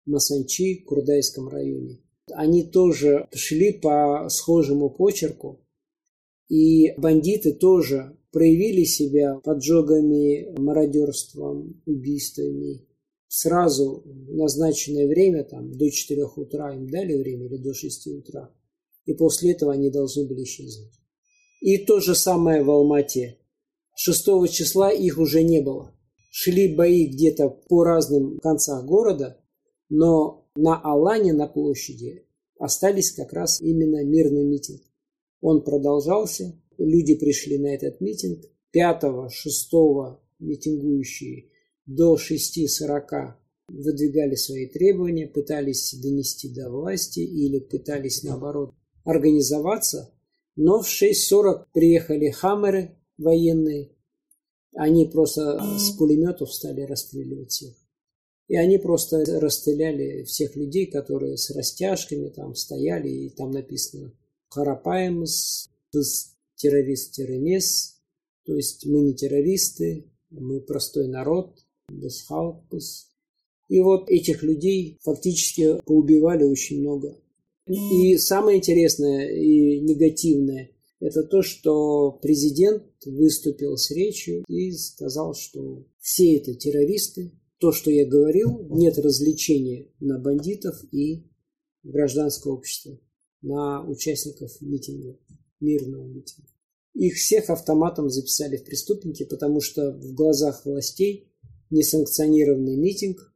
в 0.05 0.11
Масанчи, 0.11 0.83
Курдайском 0.85 1.47
районе, 1.49 2.01
они 2.33 2.63
тоже 2.63 3.27
шли 3.33 3.71
по 3.71 4.27
схожему 4.29 4.89
почерку. 4.89 5.65
И 6.49 6.93
бандиты 6.97 7.53
тоже 7.53 8.17
проявили 8.31 8.83
себя 8.83 9.39
поджогами, 9.43 10.57
мародерством, 10.57 11.81
убийствами. 11.85 12.85
Сразу 13.27 14.03
в 14.05 14.35
назначенное 14.35 15.07
время, 15.07 15.43
там, 15.43 15.71
до 15.71 15.91
4 15.91 16.23
утра 16.35 16.73
им 16.73 16.89
дали 16.89 17.15
время 17.15 17.47
или 17.47 17.57
до 17.57 17.73
6 17.73 18.07
утра, 18.07 18.53
и 19.05 19.13
после 19.13 19.51
этого 19.51 19.73
они 19.73 19.89
должны 19.89 20.25
были 20.25 20.43
исчезнуть. 20.43 20.93
И 21.59 21.77
то 21.79 21.99
же 21.99 22.15
самое 22.15 22.63
в 22.63 22.69
Алмате. 22.69 23.39
6 23.95 24.47
числа 24.49 24.91
их 24.91 25.17
уже 25.17 25.43
не 25.43 25.61
было. 25.61 25.93
Шли 26.29 26.73
бои 26.73 27.07
где-то 27.07 27.49
по 27.49 27.83
разным 27.83 28.37
концам 28.39 28.85
города, 28.85 29.41
но 29.89 30.47
на 30.55 30.79
Алане, 30.79 31.33
на 31.33 31.47
площади, 31.47 32.27
остались 32.59 33.11
как 33.11 33.33
раз 33.33 33.59
именно 33.59 34.03
мирный 34.03 34.45
митинг. 34.45 34.81
Он 35.41 35.63
продолжался, 35.63 36.59
люди 36.77 37.15
пришли 37.15 37.57
на 37.57 37.67
этот 37.67 38.01
митинг. 38.01 38.45
5-6 38.75 40.17
митингующие 40.39 41.49
до 41.85 42.15
6.40 42.15 43.33
выдвигали 43.69 44.35
свои 44.35 44.67
требования, 44.67 45.27
пытались 45.27 45.93
донести 45.95 46.53
до 46.53 46.69
власти 46.69 47.19
или 47.19 47.59
пытались, 47.59 48.23
наоборот, 48.23 48.73
организоваться. 49.03 50.13
Но 50.55 50.81
в 50.81 50.87
6.40 50.87 51.65
приехали 51.73 52.29
хаммеры 52.29 52.97
военные. 53.17 53.91
Они 54.75 55.05
просто 55.05 55.59
с 55.77 55.91
пулеметов 55.91 56.53
стали 56.53 56.81
расстреливать 56.81 57.51
всех. 57.51 57.73
И 58.47 58.55
они 58.55 58.77
просто 58.77 59.25
расстреляли 59.39 60.23
всех 60.23 60.55
людей, 60.55 60.85
которые 60.85 61.37
с 61.37 61.49
растяжками 61.51 62.29
там 62.29 62.55
стояли, 62.55 63.09
и 63.09 63.29
там 63.29 63.51
написано 63.51 64.13
«Харапаемс», 64.49 65.69
террорист 66.55 67.13
террорист, 67.13 67.97
то 68.45 68.55
есть 68.55 68.85
мы 68.85 69.01
не 69.01 69.13
террористы, 69.13 70.05
мы 70.29 70.59
простой 70.61 71.07
народ, 71.07 71.59
бесхалпус. 71.89 73.09
И 73.69 73.79
вот 73.79 74.09
этих 74.09 74.43
людей 74.43 74.97
фактически 75.01 75.79
поубивали 75.85 76.43
очень 76.43 76.81
много. 76.81 77.17
И 77.67 78.17
самое 78.17 78.59
интересное 78.59 79.29
и 79.29 79.79
негативное– 79.81 80.71
это 80.99 81.23
то, 81.23 81.41
что 81.41 82.11
президент 82.11 82.83
выступил 83.05 83.77
с 83.77 83.91
речью 83.91 84.43
и 84.47 84.71
сказал, 84.71 85.33
что 85.35 85.85
все 85.99 86.37
это 86.37 86.53
террористы. 86.53 87.33
То, 87.59 87.71
что 87.71 87.91
я 87.91 88.05
говорил, 88.05 88.67
нет 88.69 88.97
развлечения 88.99 89.89
на 89.99 90.19
бандитов 90.19 90.75
и 90.91 91.25
гражданское 91.83 92.53
общество, 92.53 92.99
на 93.47 93.81
участников 93.83 94.51
митинга 94.61 95.17
мирного 95.59 96.05
митинга. 96.05 96.49
Их 96.93 97.15
всех 97.15 97.49
автоматом 97.49 98.09
записали 98.09 98.57
в 98.57 98.63
преступники, 98.63 99.23
потому 99.23 99.61
что 99.61 99.91
в 99.91 100.13
глазах 100.13 100.65
властей 100.65 101.31
несанкционированный 101.69 102.75
митинг, 102.75 103.33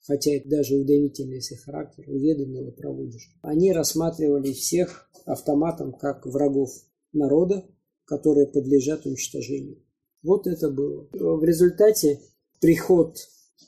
хотя 0.00 0.32
это 0.32 0.48
даже 0.48 0.76
удивительный 0.76 1.36
если 1.36 1.54
характер, 1.54 2.04
уведомил 2.08 2.68
и 2.68 2.72
проводишь. 2.72 3.34
Они 3.42 3.72
рассматривали 3.72 4.52
всех 4.52 5.10
автоматом 5.24 5.92
как 5.92 6.26
врагов 6.26 6.70
народа, 7.12 7.66
которые 8.04 8.46
подлежат 8.46 9.06
уничтожению. 9.06 9.82
Вот 10.22 10.46
это 10.46 10.70
было. 10.70 11.08
В 11.12 11.44
результате 11.44 12.20
приход 12.60 13.16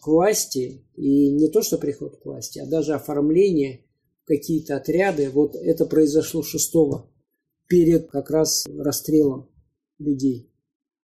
к 0.01 0.07
власти, 0.07 0.85
и 0.97 1.31
не 1.31 1.49
то, 1.49 1.63
что 1.63 1.79
приход 1.79 2.17
к 2.19 2.25
власти, 2.25 2.59
а 2.59 2.67
даже 2.67 2.95
оформление 2.95 3.85
какие-то 4.31 4.77
отряды, 4.77 5.29
вот 5.29 5.57
это 5.57 5.87
произошло 5.87 6.45
6 6.45 6.73
перед 7.67 8.09
как 8.11 8.31
раз 8.31 8.65
расстрелом 8.79 9.51
людей 9.99 10.49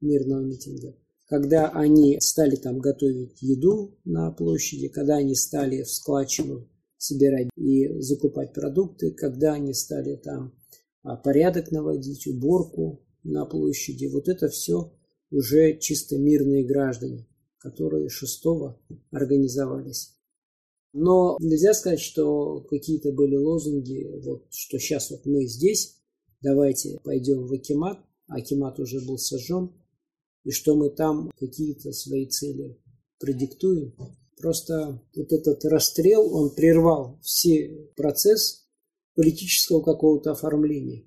мирного 0.00 0.41
митинга. 0.41 0.97
Когда 1.29 1.69
они 1.69 2.19
стали 2.21 2.57
там 2.57 2.79
готовить 2.79 3.43
еду 3.43 3.95
на 4.05 4.31
площади, 4.31 4.89
когда 4.89 5.17
они 5.17 5.35
стали 5.35 5.83
в 5.83 5.91
складчину 5.91 6.67
собирать 6.97 7.50
и 7.57 8.01
закупать 8.01 8.55
продукты, 8.55 9.11
когда 9.11 9.53
они 9.53 9.75
стали 9.75 10.16
там 10.16 10.55
а, 11.03 11.16
порядок 11.16 11.71
наводить, 11.73 12.27
уборку 12.27 13.05
на 13.23 13.44
площади. 13.44 14.07
Вот 14.07 14.29
это 14.29 14.49
все 14.49 14.94
уже 15.31 15.77
чисто 15.79 16.16
мирные 16.16 16.64
граждане, 16.64 17.29
которые 17.59 18.09
шестого 18.09 18.81
организовались. 19.11 20.16
Но 20.92 21.37
нельзя 21.40 21.72
сказать, 21.72 22.00
что 22.00 22.61
какие-то 22.62 23.12
были 23.12 23.37
лозунги, 23.37 24.11
вот, 24.24 24.46
что 24.50 24.79
сейчас 24.79 25.11
вот 25.11 25.24
мы 25.24 25.46
здесь, 25.46 25.96
давайте 26.40 26.98
пойдем 27.05 27.46
в 27.46 27.53
Акимат, 27.53 27.98
а 28.26 28.37
Акимат 28.37 28.81
уже 28.81 29.00
был 29.00 29.18
сожжен, 29.18 29.72
и 30.44 30.50
что 30.50 30.74
мы 30.74 30.90
там 30.90 31.31
какие-то 31.38 31.92
свои 31.92 32.26
цели 32.26 32.79
продиктуем. 33.18 33.94
Просто 34.37 35.03
вот 35.14 35.33
этот 35.33 35.64
расстрел, 35.66 36.35
он 36.35 36.55
прервал 36.55 37.18
все 37.22 37.88
процесс 37.94 38.66
политического 39.14 39.83
какого-то 39.83 40.33
оформления. 40.33 41.05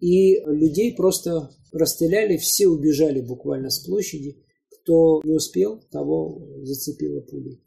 И 0.00 0.40
людей 0.46 0.94
просто 0.94 1.50
расстреляли, 1.72 2.38
все 2.38 2.66
убежали 2.68 3.20
буквально 3.20 3.70
с 3.70 3.80
площади. 3.80 4.42
Кто 4.70 5.20
не 5.24 5.32
успел, 5.32 5.80
того 5.90 6.62
зацепило 6.62 7.20
пулей. 7.20 7.62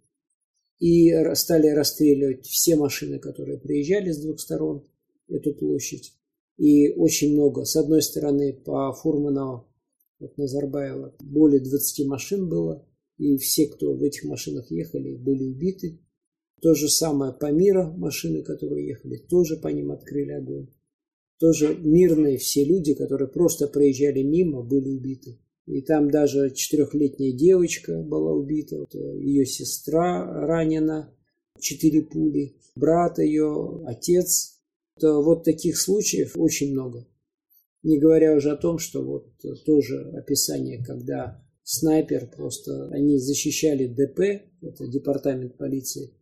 И 0.79 1.13
стали 1.35 1.67
расстреливать 1.67 2.45
все 2.45 2.75
машины, 2.75 3.19
которые 3.19 3.57
приезжали 3.57 4.11
с 4.11 4.17
двух 4.19 4.39
сторон 4.39 4.87
эту 5.27 5.53
площадь 5.53 6.13
и 6.59 6.89
очень 6.89 7.33
много. 7.33 7.63
С 7.63 7.75
одной 7.77 8.01
стороны, 8.01 8.53
по 8.53 8.91
Фурманову, 8.91 9.65
вот 10.19 10.37
Назарбаева, 10.37 11.15
более 11.21 11.61
20 11.61 12.05
машин 12.05 12.49
было, 12.49 12.85
и 13.17 13.37
все, 13.37 13.67
кто 13.67 13.93
в 13.93 14.03
этих 14.03 14.25
машинах 14.25 14.69
ехали, 14.69 15.15
были 15.15 15.45
убиты. 15.45 15.99
То 16.61 16.75
же 16.75 16.89
самое 16.89 17.31
по 17.31 17.49
мира 17.51 17.85
машины, 17.85 18.43
которые 18.43 18.87
ехали, 18.89 19.15
тоже 19.15 19.55
по 19.55 19.69
ним 19.69 19.91
открыли 19.93 20.31
огонь. 20.31 20.67
Тоже 21.39 21.73
мирные 21.73 22.37
все 22.37 22.65
люди, 22.65 22.93
которые 22.93 23.29
просто 23.29 23.69
проезжали 23.69 24.21
мимо, 24.23 24.61
были 24.61 24.89
убиты. 24.89 25.39
И 25.69 25.81
там 25.83 26.09
даже 26.09 26.49
четырехлетняя 26.49 27.31
девочка 27.31 28.01
была 28.01 28.33
убита, 28.33 28.77
э, 28.91 28.97
ее 29.19 29.45
сестра 29.45 30.25
ранена, 30.25 31.13
четыре 31.59 32.01
пули, 32.01 32.55
брат 32.75 33.19
ее, 33.19 33.83
отец 33.85 34.59
вот 34.99 35.43
таких 35.43 35.77
случаев 35.77 36.33
очень 36.35 36.71
много. 36.71 37.07
Не 37.83 37.99
говоря 37.99 38.33
уже 38.33 38.51
о 38.51 38.57
том, 38.57 38.79
что 38.79 39.03
вот 39.03 39.31
тоже 39.63 40.09
описание, 40.17 40.83
когда 40.83 41.45
снайпер 41.61 42.31
просто, 42.35 42.89
они 42.89 43.19
защищали 43.19 43.85
ДП, 43.85 44.19
это 44.63 44.87
департамент 44.87 45.55
полиции, 45.55 46.15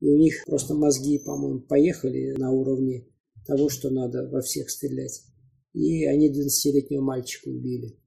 и 0.00 0.08
у 0.08 0.16
них 0.16 0.42
просто 0.46 0.72
мозги, 0.74 1.18
по-моему, 1.18 1.60
поехали 1.60 2.34
на 2.38 2.50
уровне 2.50 3.06
того, 3.46 3.68
что 3.68 3.90
надо 3.90 4.26
во 4.26 4.40
всех 4.40 4.70
стрелять. 4.70 5.22
И 5.74 6.06
они 6.06 6.32
12-летнего 6.32 7.02
мальчика 7.02 7.48
убили. 7.48 7.98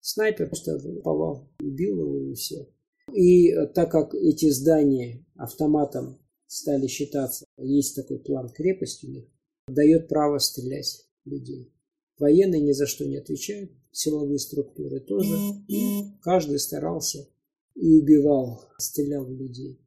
Снайпер 0.00 0.48
просто 0.48 0.78
повал, 1.02 1.48
убил 1.60 2.00
его 2.00 2.30
и 2.30 2.34
все. 2.34 2.68
И 3.12 3.52
так 3.74 3.90
как 3.90 4.14
эти 4.14 4.50
здания 4.50 5.24
автоматом 5.36 6.18
стали 6.46 6.86
считаться, 6.86 7.46
есть 7.56 7.96
такой 7.96 8.18
план 8.18 8.48
крепости 8.50 9.06
у 9.06 9.10
них, 9.10 9.24
дает 9.68 10.08
право 10.08 10.38
стрелять 10.38 11.06
людей. 11.24 11.72
Военные 12.18 12.60
ни 12.60 12.72
за 12.72 12.86
что 12.86 13.06
не 13.06 13.16
отвечают, 13.16 13.70
силовые 13.92 14.38
структуры 14.38 15.00
тоже. 15.00 15.34
И 15.68 16.02
каждый 16.22 16.58
старался 16.58 17.28
и 17.74 18.00
убивал, 18.00 18.64
стрелял 18.78 19.24
в 19.24 19.32
людей. 19.32 19.80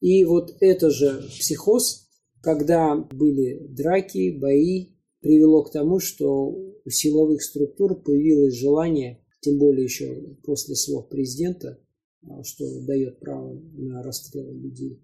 И 0.00 0.24
вот 0.24 0.54
это 0.60 0.90
же 0.90 1.22
психоз, 1.38 2.08
когда 2.40 2.96
были 2.96 3.66
драки, 3.68 4.36
бои, 4.38 4.94
привело 5.20 5.62
к 5.62 5.72
тому, 5.72 5.98
что 6.00 6.46
у 6.48 6.90
силовых 6.90 7.42
структур 7.42 7.94
появилось 8.02 8.54
желание, 8.54 9.23
тем 9.44 9.58
более 9.58 9.84
еще 9.84 10.36
после 10.42 10.74
слов 10.74 11.08
президента, 11.08 11.78
а, 12.22 12.42
что 12.42 12.64
дает 12.80 13.20
право 13.20 13.54
на 13.54 14.02
расстрел 14.02 14.52
людей 14.52 15.00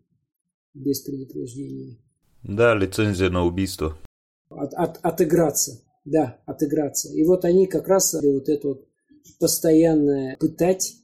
без 0.75 1.01
предупреждения. 1.01 1.97
Да, 2.43 2.75
лицензия 2.75 3.29
на 3.31 3.45
убийство 3.45 3.97
от, 4.51 4.75
от, 4.75 4.99
отыграться. 5.03 5.81
Да, 6.05 6.41
отыграться. 6.47 7.13
И 7.13 7.25
вот 7.25 7.45
они 7.45 7.67
как 7.67 7.89
раз 7.89 8.15
вот 8.15 8.49
это 8.49 8.69
вот 8.69 8.89
постоянное 9.39 10.37
пытать 10.39 10.97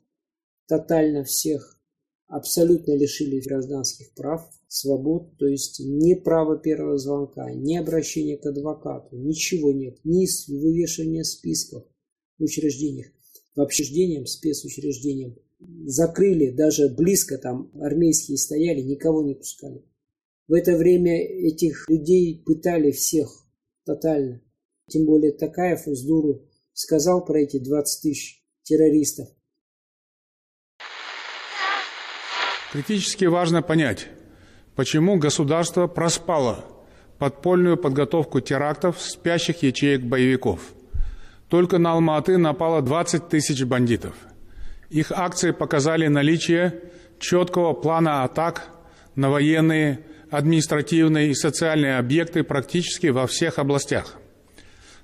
тотально 0.67 1.23
всех, 1.25 1.79
абсолютно 2.29 2.97
лишили 2.97 3.41
гражданских 3.41 4.13
прав, 4.15 4.51
свобод, 4.69 5.37
то 5.39 5.47
есть 5.47 5.81
ни 5.81 6.15
права 6.15 6.59
первого 6.59 6.99
звонка, 6.99 7.53
ни 7.53 7.77
обращения 7.77 8.37
к 8.37 8.47
адвокату, 8.47 9.17
ничего 9.17 9.71
нет, 9.73 9.99
ни 10.03 10.27
вывешивания 10.51 11.23
списков 11.23 11.85
в 12.39 12.43
учреждениях. 12.43 13.07
В 13.57 13.63
учреждениям, 13.63 14.27
спецучреждениям 14.27 15.35
закрыли, 15.87 16.51
даже 16.51 16.91
близко 16.91 17.39
там 17.39 17.71
армейские 17.81 18.37
стояли, 18.37 18.83
никого 18.83 19.23
не 19.23 19.35
пускали. 19.35 19.83
В 20.47 20.53
это 20.53 20.77
время 20.77 21.17
этих 21.25 21.89
людей 21.89 22.43
пытали 22.45 22.91
всех 22.91 23.47
тотально. 23.85 24.43
Тем 24.89 25.07
более 25.07 25.33
Такаев 25.33 25.89
из 25.89 26.03
дуру 26.05 26.47
сказал 26.75 27.25
про 27.25 27.41
эти 27.41 27.59
20 27.59 28.03
тысяч 28.03 28.45
террористов. 28.63 29.29
Критически 32.73 33.25
важно 33.25 33.63
понять, 33.63 34.09
почему 34.75 35.19
государство 35.19 35.87
проспало 35.87 36.67
подпольную 37.19 37.79
подготовку 37.79 38.41
терактов 38.41 39.01
спящих 39.01 39.63
ячеек 39.63 40.03
боевиков. 40.03 40.76
Только 41.49 41.79
на 41.79 41.93
Алматы 41.93 42.39
напало 42.39 42.83
20 42.83 43.29
тысяч 43.29 43.63
бандитов. 43.65 44.15
Их 44.91 45.13
акции 45.13 45.53
показали 45.53 46.07
наличие 46.09 46.83
четкого 47.19 47.73
плана 47.73 48.25
атак 48.25 48.69
на 49.15 49.31
военные, 49.31 50.01
административные 50.31 51.31
и 51.31 51.35
социальные 51.35 51.99
объекты 51.99 52.43
практически 52.43 53.09
во 53.09 53.27
всех 53.27 53.59
областях. 53.59 54.17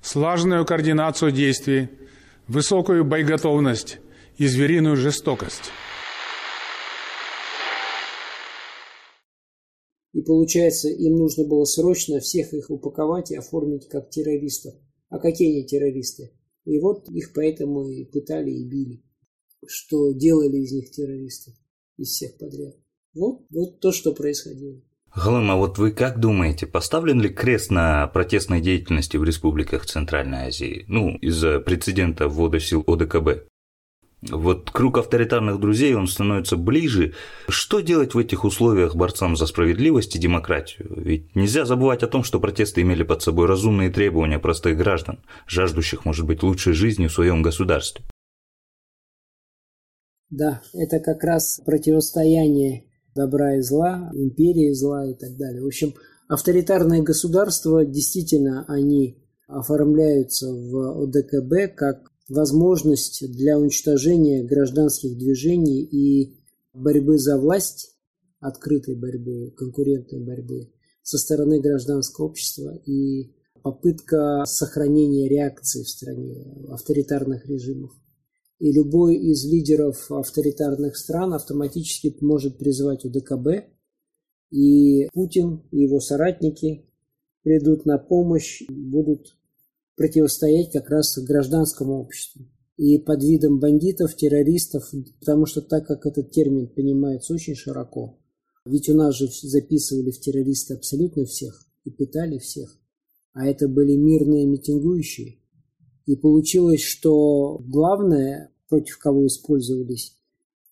Слаженную 0.03 0.65
координацию 0.67 1.31
действий, 1.31 1.89
высокую 2.49 3.05
боеготовность 3.05 3.99
и 4.37 4.47
звериную 4.47 4.97
жестокость. 4.97 5.71
И 10.13 10.21
получается, 10.23 10.89
им 10.89 11.17
нужно 11.17 11.47
было 11.47 11.65
срочно 11.65 12.19
всех 12.21 12.53
их 12.53 12.69
упаковать 12.69 13.31
и 13.31 13.37
оформить 13.37 13.89
как 13.89 14.11
террористов. 14.11 14.75
А 15.13 15.19
какие 15.19 15.53
они 15.53 15.67
террористы? 15.67 16.33
И 16.65 16.79
вот 16.79 17.07
их 17.11 17.35
поэтому 17.35 17.87
и 17.91 18.05
пытали 18.05 18.51
и 18.51 18.67
били. 18.67 19.05
Что 19.67 20.13
делали 20.13 20.57
из 20.57 20.73
них 20.73 20.91
террористов, 20.91 21.55
из 21.99 22.09
всех 22.09 22.39
подряд. 22.39 22.75
Вот, 23.15 23.43
вот 23.51 23.79
то, 23.81 23.93
что 23.93 24.15
происходило. 24.15 24.81
Галым, 25.15 25.51
а 25.51 25.57
вот 25.57 25.77
вы 25.77 25.93
как 25.93 26.19
думаете, 26.19 26.67
поставлен 26.67 27.21
ли 27.21 27.29
крест 27.29 27.71
на 27.71 28.07
протестной 28.07 28.63
деятельности 28.63 29.19
в 29.19 29.25
республиках 29.25 29.85
Центральной 29.85 30.47
Азии? 30.47 30.87
Ну, 30.89 31.15
из-за 31.19 31.61
прецедента 31.61 32.29
ввода 32.29 32.59
сил 32.59 32.83
ОДКБ. 32.87 33.47
Вот 34.31 34.71
круг 34.71 34.99
авторитарных 34.99 35.59
друзей, 35.59 35.95
он 35.95 36.07
становится 36.07 36.57
ближе. 36.57 37.15
Что 37.49 37.81
делать 37.81 38.15
в 38.15 38.19
этих 38.19 38.45
условиях 38.45 38.95
борцам 38.95 39.37
за 39.37 39.47
справедливость 39.47 40.15
и 40.15 40.19
демократию? 40.21 40.93
Ведь 40.97 41.35
нельзя 41.35 41.65
забывать 41.65 42.05
о 42.05 42.09
том, 42.09 42.23
что 42.23 42.39
протесты 42.39 42.83
имели 42.83 43.03
под 43.03 43.21
собой 43.21 43.47
разумные 43.47 43.91
требования 43.91 44.39
простых 44.39 44.77
граждан, 44.77 45.19
жаждущих, 45.49 46.05
может 46.05 46.25
быть, 46.25 46.45
лучшей 46.45 46.73
жизни 46.73 47.09
в 47.09 47.13
своем 47.13 47.43
государстве. 47.43 48.05
Да, 50.31 50.63
это 50.73 51.01
как 51.01 51.25
раз 51.25 51.61
противостояние 51.67 52.85
добра 53.17 53.57
и 53.57 53.61
зла, 53.61 54.11
империи 54.15 54.73
зла 54.73 55.05
и 55.05 55.15
так 55.15 55.37
далее. 55.37 55.63
В 55.63 55.67
общем, 55.67 55.95
авторитарные 56.29 57.03
государства 57.03 57.85
действительно 57.85 58.65
они 58.69 59.19
оформляются 59.49 60.47
в 60.47 61.03
ОДКБ 61.03 61.75
как 61.77 62.12
возможность 62.33 63.31
для 63.31 63.59
уничтожения 63.59 64.43
гражданских 64.43 65.17
движений 65.19 65.83
и 65.83 66.39
борьбы 66.73 67.19
за 67.19 67.39
власть, 67.39 67.95
открытой 68.41 68.97
борьбы, 68.97 69.53
конкурентной 69.57 70.21
борьбы 70.21 70.73
со 71.03 71.19
стороны 71.19 71.61
гражданского 71.61 72.27
общества 72.27 72.81
и 72.87 73.35
попытка 73.63 74.45
сохранения 74.47 75.29
реакции 75.29 75.83
в 75.83 75.89
стране 75.89 76.45
авторитарных 76.71 77.47
режимов. 77.47 77.93
И 78.59 78.73
любой 78.73 79.17
из 79.17 79.45
лидеров 79.45 80.11
авторитарных 80.11 80.97
стран 80.97 81.35
автоматически 81.35 82.17
может 82.21 82.59
призвать 82.59 83.05
УДКБ, 83.05 83.69
и 84.51 85.09
Путин 85.13 85.63
и 85.71 85.83
его 85.83 86.01
соратники 86.01 86.87
придут 87.43 87.87
на 87.87 87.99
помощь, 87.99 88.63
будут 88.69 89.37
противостоять 89.97 90.73
как 90.73 90.91
раз 90.91 91.19
гражданскому 91.19 92.01
обществу. 92.01 92.47
И 92.77 92.99
под 92.99 93.23
видом 93.23 93.61
бандитов, 93.61 94.17
террористов, 94.17 94.91
потому 95.21 95.47
что 95.47 95.61
так 95.61 95.87
как 95.87 96.07
этот 96.07 96.31
термин 96.31 96.69
понимается 96.69 97.35
очень 97.35 97.55
широко, 97.55 98.19
ведь 98.65 98.89
у 98.89 98.95
нас 98.95 99.17
же 99.17 99.29
записывали 99.43 100.11
в 100.11 100.21
террористы 100.21 100.75
абсолютно 100.75 101.25
всех 101.25 101.67
и 101.85 101.91
пытали 101.91 102.39
всех, 102.39 102.79
а 103.33 103.47
это 103.47 103.69
были 103.69 103.97
мирные 103.97 104.47
митингующие. 104.47 105.39
И 106.07 106.17
получилось, 106.17 106.83
что 106.83 107.59
главное, 107.59 108.53
против 108.69 108.99
кого 108.99 109.27
использовались 109.27 110.17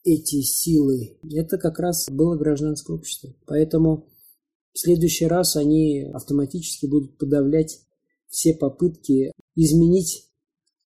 эти 0.04 0.40
силы, 0.40 1.18
это 1.30 1.58
как 1.58 1.78
раз 1.78 2.08
было 2.08 2.36
гражданское 2.36 2.94
общество. 2.94 3.34
Поэтому 3.46 4.08
в 4.72 4.78
следующий 4.78 5.26
раз 5.26 5.56
они 5.56 6.10
автоматически 6.12 6.86
будут 6.86 7.18
подавлять 7.18 7.80
все 8.30 8.54
попытки 8.54 9.32
изменить 9.56 10.30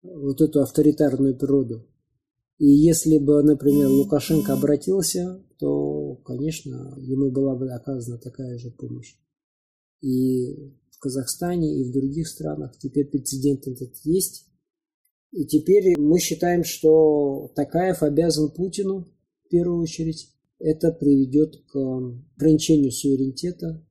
вот 0.02 0.42
эту 0.42 0.62
авторитарную 0.62 1.38
природу. 1.38 1.88
И 2.58 2.66
если 2.66 3.20
бы, 3.20 3.44
например, 3.44 3.90
Лукашенко 3.90 4.54
обратился, 4.54 5.44
то, 5.60 6.16
конечно, 6.26 6.96
ему 6.98 7.32
была 7.32 7.56
бы 7.56 7.70
оказана 7.70 8.18
такая 8.18 8.58
же 8.58 8.72
помощь. 8.72 9.16
И 10.02 10.74
в 10.90 11.00
Казахстане, 11.00 11.80
и 11.80 11.84
в 11.84 11.94
других 11.94 12.28
странах 12.28 12.78
теперь 12.80 13.06
прецедент 13.06 13.68
этот 13.68 13.96
есть. 14.04 14.48
И 15.32 15.46
теперь 15.46 16.00
мы 16.00 16.20
считаем, 16.20 16.64
что 16.64 17.52
Такаев 17.56 18.02
обязан 18.02 18.50
Путину, 18.50 19.08
в 19.46 19.50
первую 19.50 19.82
очередь, 19.82 20.34
это 20.58 20.92
приведет 20.92 21.58
к 21.68 21.76
ограничению 22.36 22.92
суверенитета. 22.92 23.86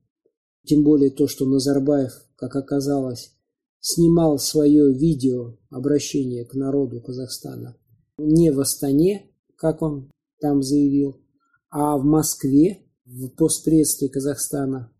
Тем 0.65 0.83
более 0.83 1.11
то, 1.11 1.27
что 1.27 1.45
Назарбаев, 1.45 2.11
как 2.35 2.57
оказалось, 2.57 3.36
снимал 3.79 4.37
свое 4.39 4.93
видео 4.93 5.57
обращение 5.69 6.45
к 6.45 6.53
народу 6.53 7.01
Казахстана 7.01 7.77
не 8.17 8.51
в 8.51 8.59
Астане, 8.59 9.29
как 9.55 9.81
он 9.81 10.11
там 10.39 10.61
заявил, 10.61 11.21
а 11.69 11.97
в 11.97 12.03
Москве, 12.03 12.83
в 13.05 13.29
постпредстве 13.29 14.09
Казахстана, 14.09 14.91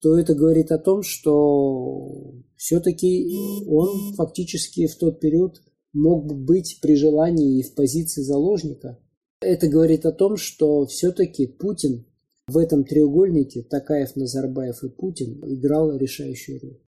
то 0.00 0.16
это 0.16 0.34
говорит 0.34 0.70
о 0.70 0.78
том, 0.78 1.02
что 1.02 2.34
все-таки 2.56 3.64
он 3.66 4.14
фактически 4.14 4.86
в 4.86 4.96
тот 4.96 5.20
период 5.20 5.60
мог 5.92 6.26
бы 6.26 6.36
быть 6.36 6.78
при 6.80 6.94
желании 6.94 7.58
и 7.58 7.62
в 7.62 7.74
позиции 7.74 8.22
заложника. 8.22 8.98
Это 9.40 9.68
говорит 9.68 10.06
о 10.06 10.12
том, 10.12 10.36
что 10.36 10.86
все-таки 10.86 11.46
Путин 11.46 12.06
в 12.46 12.56
этом 12.56 12.84
треугольнике, 12.84 13.62
Такаев, 13.62 14.14
Назарбаев 14.16 14.82
и 14.84 14.88
Путин, 14.88 15.42
играл 15.44 15.96
решающую 15.96 16.60
роль. 16.60 16.80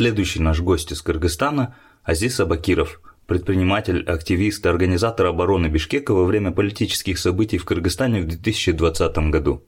Следующий 0.00 0.40
наш 0.40 0.60
гость 0.62 0.92
из 0.92 1.02
Кыргызстана– 1.02 1.74
Азиз 2.04 2.40
Абакиров, 2.40 3.02
предприниматель, 3.26 4.02
активист, 4.04 4.64
организатор 4.64 5.26
обороны 5.26 5.66
Бишкека 5.66 6.14
во 6.14 6.24
время 6.24 6.52
политических 6.52 7.18
событий 7.18 7.58
в 7.58 7.66
Кыргызстане 7.66 8.22
в 8.22 8.26
2020 8.26 9.18
году. 9.28 9.62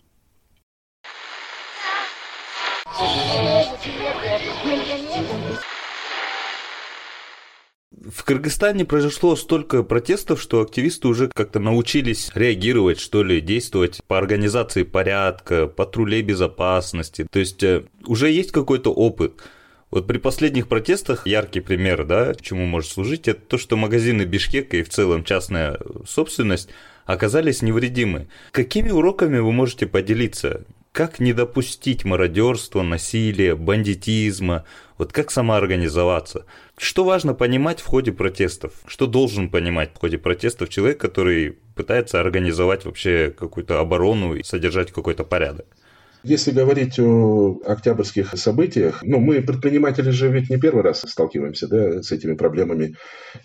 В 7.90 8.24
Кыргызстане 8.24 8.86
произошло 8.86 9.36
столько 9.36 9.82
протестов, 9.82 10.40
что 10.40 10.62
активисты 10.62 11.08
уже 11.08 11.28
как-то 11.28 11.60
научились 11.60 12.30
реагировать, 12.34 13.00
что 13.00 13.22
ли, 13.22 13.42
действовать 13.42 14.00
по 14.06 14.16
организации 14.16 14.84
порядка, 14.84 15.66
патрулей 15.66 16.22
безопасности. 16.22 17.26
То 17.30 17.38
есть 17.38 17.62
э, 17.62 17.84
уже 18.06 18.30
есть 18.30 18.50
какой-то 18.50 18.94
опыт. 18.94 19.42
Вот 19.92 20.06
при 20.06 20.16
последних 20.16 20.68
протестах 20.68 21.26
яркий 21.26 21.60
пример, 21.60 22.04
да, 22.04 22.34
чему 22.34 22.64
может 22.64 22.90
служить, 22.90 23.28
это 23.28 23.42
то, 23.42 23.58
что 23.58 23.76
магазины 23.76 24.22
Бишкека 24.22 24.78
и 24.78 24.82
в 24.82 24.88
целом 24.88 25.22
частная 25.22 25.78
собственность 26.08 26.70
оказались 27.04 27.60
невредимы. 27.60 28.28
Какими 28.52 28.90
уроками 28.90 29.38
вы 29.38 29.52
можете 29.52 29.86
поделиться? 29.86 30.64
Как 30.92 31.20
не 31.20 31.34
допустить 31.34 32.06
мародерства, 32.06 32.80
насилия, 32.80 33.54
бандитизма? 33.54 34.64
Вот 34.96 35.12
как 35.12 35.30
самоорганизоваться? 35.30 36.46
Что 36.78 37.04
важно 37.04 37.34
понимать 37.34 37.80
в 37.80 37.86
ходе 37.86 38.12
протестов? 38.12 38.72
Что 38.86 39.06
должен 39.06 39.50
понимать 39.50 39.90
в 39.94 39.98
ходе 39.98 40.16
протестов 40.16 40.70
человек, 40.70 41.02
который 41.02 41.58
пытается 41.74 42.18
организовать 42.18 42.86
вообще 42.86 43.30
какую-то 43.30 43.78
оборону 43.78 44.36
и 44.36 44.42
содержать 44.42 44.90
какой-то 44.90 45.24
порядок? 45.24 45.66
Если 46.24 46.52
говорить 46.52 46.98
о 47.00 47.60
октябрьских 47.66 48.36
событиях, 48.36 49.02
ну, 49.02 49.18
мы, 49.18 49.42
предприниматели 49.42 50.10
же 50.10 50.28
ведь 50.28 50.50
не 50.50 50.56
первый 50.56 50.82
раз 50.82 51.02
сталкиваемся 51.06 51.66
да, 51.66 52.02
с 52.02 52.12
этими 52.12 52.34
проблемами. 52.34 52.96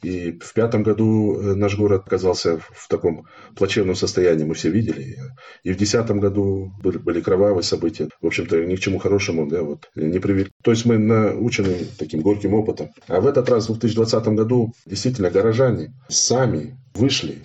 И 0.03 0.37
в 0.39 0.53
пятом 0.53 0.83
году 0.83 1.39
э, 1.39 1.55
наш 1.55 1.75
город 1.75 2.03
оказался 2.05 2.59
в 2.59 2.87
таком 2.87 3.25
плачевном 3.55 3.95
состоянии, 3.95 4.45
мы 4.45 4.53
все 4.53 4.69
видели. 4.69 5.17
И 5.63 5.71
в 5.71 5.77
десятом 5.77 6.19
году 6.19 6.71
были, 6.83 6.97
были 6.97 7.21
кровавые 7.21 7.63
события. 7.63 8.09
В 8.21 8.27
общем-то, 8.27 8.63
ни 8.65 8.75
к 8.75 8.79
чему 8.79 8.99
хорошему 8.99 9.47
да, 9.47 9.63
вот, 9.63 9.89
не 9.95 10.19
привели. 10.19 10.49
То 10.63 10.71
есть 10.71 10.85
мы 10.85 10.99
научены 10.99 11.77
таким 11.97 12.21
горьким 12.21 12.53
опытом. 12.53 12.89
А 13.07 13.21
в 13.21 13.27
этот 13.27 13.49
раз, 13.49 13.69
в 13.69 13.73
2020 13.73 14.27
году, 14.29 14.73
действительно, 14.85 15.31
горожане 15.31 15.93
сами 16.09 16.77
вышли, 16.93 17.39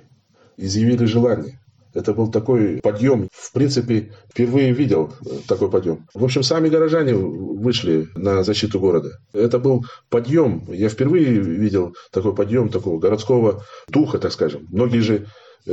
изъявили 0.59 1.07
желание 1.07 1.59
Это 1.95 2.15
был 2.15 2.31
такой 2.31 2.81
подъем. 2.83 3.29
В 3.33 3.53
принципе, 3.53 4.13
впервые 4.31 4.73
видел 4.73 5.13
такой 5.47 5.71
подъем. 5.71 6.07
В 6.15 6.25
общем, 6.25 6.43
сами 6.43 6.69
горожане 6.69 7.15
вышли 7.15 8.09
на 8.17 8.43
защиту 8.45 8.81
города. 8.81 9.11
Это 9.33 9.59
был 9.59 9.85
подъем. 10.09 10.65
Я 10.69 10.89
впервые 10.89 11.41
видел 11.41 11.95
такой 12.11 12.35
подъем 12.35 12.69
такого 12.69 12.99
городского 12.99 13.65
духа, 13.89 14.19
так 14.19 14.33
скажем. 14.33 14.67
Многие 14.71 15.01
же 15.01 15.27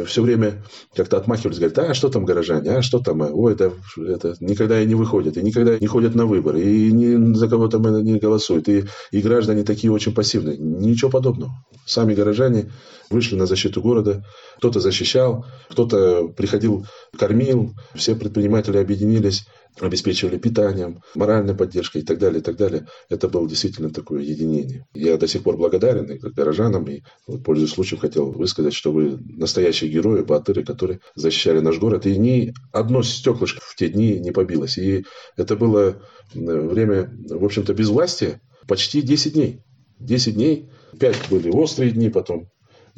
все 0.05 0.21
время 0.21 0.63
как-то 0.95 1.17
отмахивались, 1.17 1.57
говорят, 1.57 1.79
а 1.79 1.93
что 1.93 2.09
там 2.09 2.25
горожане, 2.25 2.71
а 2.71 2.81
что 2.81 2.99
там, 2.99 3.21
ой, 3.21 3.53
это, 3.53 3.73
это 3.97 4.35
никогда 4.39 4.81
и 4.81 4.85
не 4.85 4.95
выходят, 4.95 5.37
и 5.37 5.41
никогда 5.41 5.77
не 5.79 5.87
ходят 5.87 6.15
на 6.15 6.25
выборы, 6.25 6.61
и 6.61 6.91
ни 6.91 7.33
за 7.33 7.47
кого 7.47 7.67
там 7.67 7.81
не 8.03 8.19
голосуют, 8.19 8.69
и, 8.69 8.85
и 9.11 9.21
граждане 9.21 9.63
такие 9.63 9.91
очень 9.91 10.13
пассивные. 10.13 10.57
Ничего 10.57 11.09
подобного. 11.09 11.51
Сами 11.85 12.13
горожане 12.13 12.71
вышли 13.09 13.35
на 13.35 13.45
защиту 13.45 13.81
города, 13.81 14.23
кто-то 14.57 14.79
защищал, 14.79 15.45
кто-то 15.69 16.27
приходил, 16.27 16.85
кормил, 17.17 17.73
все 17.95 18.15
предприниматели 18.15 18.77
объединились, 18.77 19.47
обеспечивали 19.79 20.37
питанием, 20.37 21.01
моральной 21.15 21.55
поддержкой 21.55 22.01
и 22.01 22.05
так 22.05 22.19
далее, 22.19 22.41
и 22.41 22.43
так 22.43 22.57
далее. 22.57 22.87
Это 23.09 23.27
было 23.27 23.47
действительно 23.47 23.89
такое 23.89 24.21
единение. 24.21 24.85
Я 24.93 25.17
до 25.17 25.27
сих 25.27 25.43
пор 25.43 25.57
благодарен 25.57 26.05
и 26.05 26.17
горожанам, 26.17 26.85
и, 26.85 27.01
вот, 27.27 27.43
пользуясь 27.43 27.71
случаем, 27.71 28.01
хотел 28.01 28.31
высказать, 28.31 28.73
что 28.73 28.91
вы 28.91 29.17
настоящие 29.19 29.89
герои, 29.89 30.21
батыры, 30.23 30.63
которые 30.63 30.99
защищали 31.15 31.59
наш 31.59 31.77
город. 31.79 32.05
И 32.05 32.17
ни 32.17 32.53
одно 32.71 33.03
стеклышко 33.03 33.61
в 33.63 33.75
те 33.75 33.89
дни 33.89 34.19
не 34.19 34.31
побилось. 34.31 34.77
И 34.77 35.05
это 35.37 35.55
было 35.55 36.01
время, 36.33 37.11
в 37.29 37.43
общем-то, 37.43 37.73
без 37.73 37.89
власти 37.89 38.41
почти 38.67 39.01
10 39.01 39.33
дней. 39.33 39.61
10 39.99 40.35
дней, 40.35 40.69
5 40.99 41.15
были 41.29 41.49
острые 41.49 41.91
дни 41.91 42.09
потом, 42.09 42.49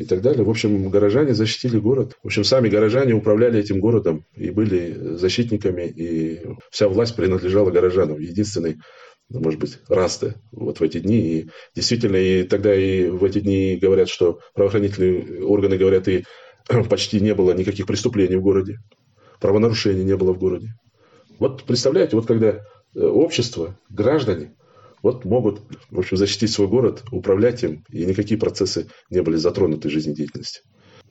и 0.02 0.06
так 0.06 0.22
далее. 0.22 0.44
В 0.44 0.50
общем, 0.50 0.90
горожане 0.90 1.34
защитили 1.34 1.78
город. 1.78 2.18
В 2.24 2.28
общем, 2.28 2.44
сами 2.44 2.70
горожане 2.70 3.14
управляли 3.14 3.60
этим 3.60 3.80
городом 3.80 4.26
и 4.36 4.50
были 4.50 5.16
защитниками, 5.16 5.84
и 5.84 6.42
вся 6.70 6.88
власть 6.88 7.16
принадлежала 7.16 7.72
горожанам. 7.72 8.20
Единственный 8.20 8.78
может 9.34 9.60
быть, 9.62 9.80
расты 9.88 10.36
вот 10.52 10.80
в 10.80 10.84
эти 10.84 11.00
дни. 11.00 11.20
И 11.20 11.50
действительно, 11.76 12.18
и 12.18 12.44
тогда 12.44 12.76
и 12.76 13.08
в 13.08 13.24
эти 13.24 13.40
дни 13.40 13.78
говорят, 13.82 14.10
что 14.10 14.40
правоохранительные 14.54 15.46
органы 15.46 15.78
говорят, 15.78 16.08
и 16.08 16.26
почти 16.90 17.22
не 17.22 17.34
было 17.34 17.54
никаких 17.54 17.86
преступлений 17.86 18.36
в 18.36 18.42
городе. 18.42 18.80
Правонарушений 19.40 20.04
не 20.04 20.18
было 20.18 20.34
в 20.34 20.38
городе. 20.38 20.74
Вот 21.40 21.64
представляете, 21.64 22.16
вот 22.16 22.28
когда 22.28 22.50
э, 22.50 22.60
общество, 23.00 23.80
граждане 23.90 24.54
вот 25.02 25.26
могут, 25.26 25.62
в 25.90 26.00
общем, 26.00 26.18
защитить 26.18 26.52
свой 26.52 26.68
город, 26.68 27.04
управлять 27.12 27.64
им, 27.64 27.84
и 27.90 28.06
никакие 28.06 28.40
процессы 28.40 28.88
не 29.10 29.22
были 29.22 29.38
затронуты 29.38 29.90
жизнедеятельности. 29.90 30.62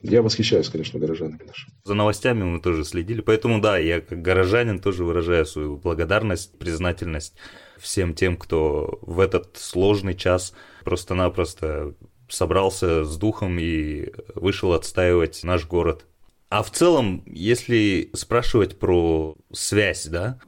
Я 0.01 0.23
восхищаюсь, 0.23 0.69
конечно, 0.69 0.99
горожанами 0.99 1.43
нашими. 1.43 1.73
За 1.85 1.93
новостями 1.93 2.43
мы 2.43 2.59
тоже 2.59 2.83
следили, 2.83 3.21
поэтому 3.21 3.61
да, 3.61 3.77
я 3.77 4.01
как 4.01 4.21
горожанин 4.21 4.79
тоже 4.79 5.03
выражаю 5.03 5.45
свою 5.45 5.77
благодарность, 5.77 6.57
признательность 6.57 7.35
всем 7.77 8.15
тем, 8.15 8.37
кто 8.37 8.99
в 9.01 9.19
этот 9.19 9.57
сложный 9.57 10.15
час 10.15 10.53
просто-напросто 10.83 11.93
собрался 12.29 13.03
с 13.03 13.17
духом 13.17 13.59
и 13.59 14.11
вышел 14.33 14.73
отстаивать 14.73 15.43
наш 15.43 15.67
город. 15.67 16.05
А 16.49 16.63
в 16.63 16.71
целом, 16.71 17.23
если 17.27 18.09
спрашивать 18.13 18.79
про 18.79 19.35
связь, 19.53 20.07
да, 20.07 20.39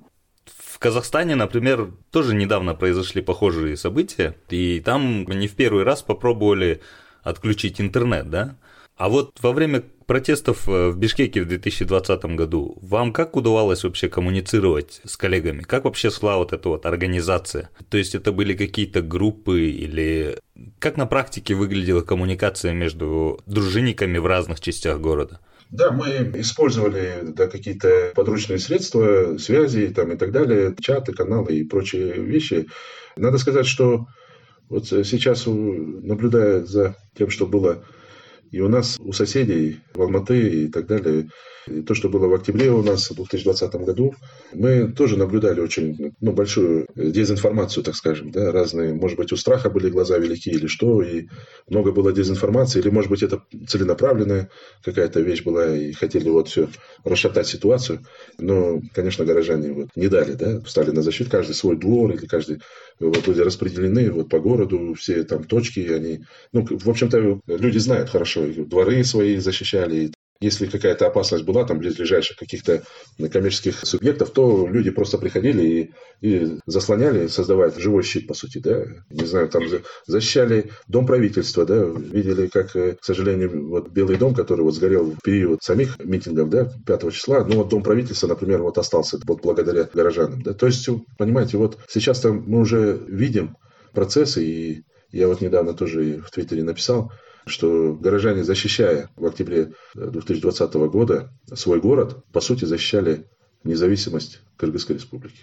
Казахстане, 0.83 1.35
например, 1.35 1.91
тоже 2.11 2.35
недавно 2.35 2.75
произошли 2.75 3.21
похожие 3.21 3.77
события, 3.77 4.35
и 4.49 4.81
там 4.83 5.23
не 5.23 5.47
в 5.47 5.53
первый 5.55 5.85
раз 5.85 6.01
попробовали 6.01 6.81
отключить 7.23 7.79
интернет, 7.79 8.29
да? 8.29 8.57
А 8.97 9.07
вот 9.07 9.37
во 9.41 9.53
время 9.53 9.81
протестов 10.05 10.67
э, 10.67 10.89
в 10.89 10.97
Бишкеке 10.97 11.41
в 11.41 11.47
2020 11.47 12.25
году 12.35 12.77
вам 12.81 13.13
как 13.13 13.37
удавалось 13.37 13.85
вообще 13.85 14.09
коммуницировать 14.09 14.99
с 15.05 15.15
коллегами? 15.15 15.61
Как 15.61 15.85
вообще 15.85 16.09
шла 16.09 16.35
вот 16.35 16.51
эта 16.51 16.67
вот 16.67 16.85
организация? 16.85 17.69
То 17.87 17.97
есть 17.97 18.13
это 18.13 18.33
были 18.33 18.53
какие-то 18.53 19.01
группы 19.01 19.69
или 19.69 20.37
как 20.79 20.97
на 20.97 21.05
практике 21.05 21.55
выглядела 21.55 22.01
коммуникация 22.01 22.73
между 22.73 23.39
дружинниками 23.45 24.17
в 24.17 24.25
разных 24.25 24.59
частях 24.59 24.99
города? 24.99 25.39
Да, 25.73 25.91
мы 25.91 26.31
использовали 26.35 27.21
да, 27.23 27.47
какие-то 27.47 28.11
подручные 28.13 28.59
средства, 28.59 29.39
связи 29.39 29.87
там, 29.87 30.11
и 30.11 30.17
так 30.17 30.31
далее, 30.31 30.75
чаты, 30.79 31.13
каналы 31.13 31.55
и 31.55 31.63
прочие 31.63 32.13
вещи. 32.13 32.67
Надо 33.15 33.39
сказать, 33.39 33.65
что 33.65 34.05
вот 34.69 34.85
сейчас, 34.85 35.47
наблюдая 35.47 36.63
за 36.63 36.95
тем, 37.17 37.31
что 37.31 37.47
было 37.47 37.83
и 38.53 38.61
у 38.61 38.69
нас, 38.69 38.97
у 38.99 39.11
соседей, 39.13 39.79
в 39.95 40.01
Алматы 40.01 40.65
и 40.65 40.67
так 40.67 40.85
далее, 40.85 41.27
и 41.67 41.81
то, 41.81 41.95
что 41.95 42.07
было 42.09 42.27
в 42.27 42.33
октябре 42.33 42.69
у 42.69 42.83
нас 42.83 43.09
в 43.09 43.15
2020 43.15 43.75
году, 43.75 44.13
мы 44.53 44.91
тоже 44.91 45.17
наблюдали 45.17 45.59
очень 45.59 46.13
ну, 46.21 46.33
большую 46.33 46.87
дезинформацию, 46.95 47.83
так 47.83 47.95
скажем. 47.95 48.31
Да, 48.31 48.51
разные, 48.51 48.93
может 48.93 49.17
быть, 49.17 49.31
у 49.31 49.37
страха 49.37 49.69
были 49.69 49.89
глаза 49.89 50.17
велики 50.17 50.49
или 50.49 50.67
что, 50.67 51.01
и 51.01 51.27
много 51.67 51.91
было 51.91 52.11
дезинформации, 52.11 52.79
или, 52.79 52.89
может 52.89 53.09
быть, 53.09 53.23
это 53.23 53.43
целенаправленная 53.67 54.49
какая-то 54.83 55.21
вещь 55.21 55.43
была, 55.43 55.75
и 55.75 55.93
хотели 55.93 56.29
вот 56.29 56.49
все 56.49 56.69
расшатать 57.03 57.47
ситуацию. 57.47 58.05
Но, 58.37 58.81
конечно, 58.93 59.25
горожане 59.25 59.73
вот 59.73 59.89
не 59.95 60.09
дали, 60.09 60.33
да, 60.33 60.61
встали 60.61 60.91
на 60.91 61.01
защиту, 61.01 61.31
каждый 61.31 61.53
свой 61.53 61.77
двор, 61.77 62.11
или 62.11 62.25
каждый 62.25 62.59
вот, 62.99 63.25
были 63.25 63.39
распределены 63.41 64.11
вот, 64.11 64.29
по 64.29 64.39
городу, 64.39 64.93
все 64.95 65.23
там 65.23 65.43
точки, 65.43 65.79
они, 65.91 66.25
ну, 66.51 66.65
в 66.69 66.89
общем-то, 66.89 67.39
люди 67.47 67.77
знают 67.77 68.09
хорошо, 68.09 68.42
дворы 68.51 69.03
свои 69.03 69.37
защищали, 69.37 70.11
если 70.43 70.67
какая-то 70.67 71.07
опасность 71.07 71.45
была 71.45 71.63
там 71.63 71.79
близлежащих 71.79 72.35
каких-то 72.35 72.83
коммерческих 73.17 73.79
субъектов, 73.85 74.31
то 74.31 74.67
люди 74.67 74.91
просто 74.91 75.17
приходили 75.17 75.91
и, 76.21 76.27
и 76.27 76.57
заслоняли, 76.65 77.27
создавая 77.27 77.71
живой 77.71 78.03
щит, 78.03 78.27
по 78.27 78.33
сути, 78.33 78.57
да. 78.57 78.83
Не 79.09 79.25
знаю, 79.25 79.47
там 79.47 79.63
защищали 80.05 80.71
дом 80.87 81.05
правительства, 81.05 81.65
да, 81.65 81.85
видели, 81.85 82.47
как, 82.47 82.75
э, 82.75 82.97
к 82.99 83.05
сожалению, 83.05 83.69
вот 83.69 83.89
Белый 83.89 84.17
дом, 84.17 84.35
который 84.35 84.61
вот 84.61 84.75
сгорел 84.75 85.11
в 85.11 85.21
период 85.23 85.63
самих 85.63 85.97
митингов, 86.03 86.49
да, 86.49 86.69
5 86.85 87.11
числа, 87.13 87.45
ну 87.45 87.57
вот 87.57 87.69
дом 87.69 87.81
правительства, 87.81 88.27
например, 88.27 88.61
вот 88.63 88.77
остался 88.77 89.19
вот 89.25 89.41
благодаря 89.41 89.87
горожанам, 89.93 90.41
да. 90.41 90.53
То 90.53 90.65
есть, 90.65 90.89
понимаете, 91.17 91.57
вот 91.57 91.77
сейчас 91.87 92.19
там 92.19 92.43
мы 92.45 92.59
уже 92.59 92.99
видим 93.07 93.55
процессы, 93.93 94.43
и 94.43 94.83
я 95.11 95.27
вот 95.27 95.39
недавно 95.39 95.73
тоже 95.73 96.21
в 96.25 96.31
Твиттере 96.31 96.63
написал, 96.63 97.11
что 97.45 97.93
горожане, 97.93 98.43
защищая 98.43 99.09
в 99.15 99.25
октябре 99.25 99.73
2020 99.95 100.73
года 100.73 101.31
свой 101.53 101.79
город, 101.79 102.23
по 102.31 102.41
сути 102.41 102.65
защищали 102.65 103.25
независимость 103.63 104.41
Кыргызской 104.57 104.93
республики. 104.93 105.41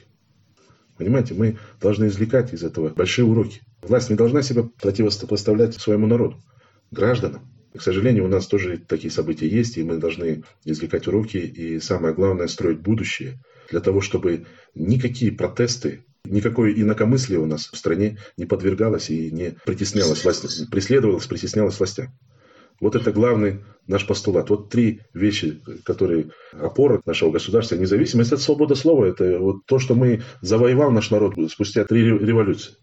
Понимаете, 0.96 1.34
мы 1.34 1.58
должны 1.80 2.08
извлекать 2.08 2.52
из 2.52 2.62
этого 2.62 2.90
большие 2.90 3.24
уроки. 3.24 3.62
Власть 3.82 4.10
не 4.10 4.16
должна 4.16 4.42
себя 4.42 4.68
противопоставлять 4.80 5.74
своему 5.74 6.06
народу, 6.06 6.42
гражданам. 6.90 7.50
К 7.74 7.80
сожалению, 7.80 8.24
у 8.24 8.28
нас 8.28 8.46
тоже 8.46 8.78
такие 8.78 9.10
события 9.10 9.48
есть, 9.48 9.78
и 9.78 9.82
мы 9.82 9.96
должны 9.96 10.42
извлекать 10.64 11.06
уроки 11.06 11.36
и, 11.36 11.80
самое 11.80 12.14
главное, 12.14 12.48
строить 12.48 12.80
будущее 12.80 13.40
для 13.70 13.80
того, 13.80 14.00
чтобы 14.00 14.46
никакие 14.74 15.32
протесты 15.32 16.04
Никакое 16.24 16.72
инакомыслие 16.72 17.38
у 17.38 17.46
нас 17.46 17.70
в 17.72 17.76
стране 17.76 18.18
не 18.36 18.46
подвергалось 18.46 19.10
и 19.10 19.30
не 19.30 19.56
притеснялось 19.64 20.22
властям, 20.22 20.66
преследовалось, 20.70 21.26
притеснялось 21.26 21.78
властям. 21.78 22.12
Вот 22.80 22.96
это 22.96 23.12
главный 23.12 23.60
наш 23.86 24.06
постулат. 24.06 24.48
Вот 24.48 24.70
три 24.70 25.00
вещи, 25.12 25.60
которые 25.84 26.30
опора 26.52 27.02
нашего 27.04 27.30
государства, 27.30 27.76
независимость, 27.76 28.32
это 28.32 28.40
свобода 28.40 28.74
слова, 28.74 29.04
это 29.04 29.38
вот 29.38 29.66
то, 29.66 29.78
что 29.78 29.94
мы 29.94 30.22
завоевал 30.40 30.90
наш 30.90 31.10
народ 31.10 31.34
спустя 31.50 31.84
три 31.84 32.02
революции. 32.04 32.74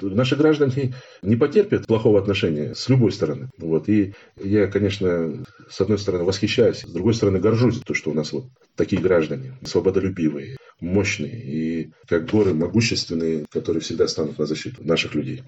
Наши 0.00 0.36
граждане 0.36 0.94
не 1.22 1.36
потерпят 1.36 1.86
плохого 1.86 2.18
отношения 2.18 2.74
с 2.74 2.88
любой 2.88 3.12
стороны. 3.12 3.50
Вот. 3.58 3.88
И 3.88 4.14
я, 4.42 4.66
конечно, 4.66 5.44
с 5.70 5.80
одной 5.80 5.98
стороны 5.98 6.24
восхищаюсь, 6.24 6.80
с 6.80 6.90
другой 6.90 7.14
стороны 7.14 7.38
горжусь 7.38 7.78
то, 7.80 7.94
что 7.94 8.10
у 8.10 8.14
нас 8.14 8.32
вот 8.32 8.46
такие 8.74 9.00
граждане, 9.00 9.58
свободолюбивые, 9.64 10.56
мощные 10.82 11.40
и 11.40 11.90
как 12.06 12.26
горы 12.30 12.52
могущественные, 12.52 13.46
которые 13.50 13.80
всегда 13.80 14.08
станут 14.08 14.38
на 14.38 14.46
защиту 14.46 14.84
наших 14.84 15.14
людей. 15.14 15.42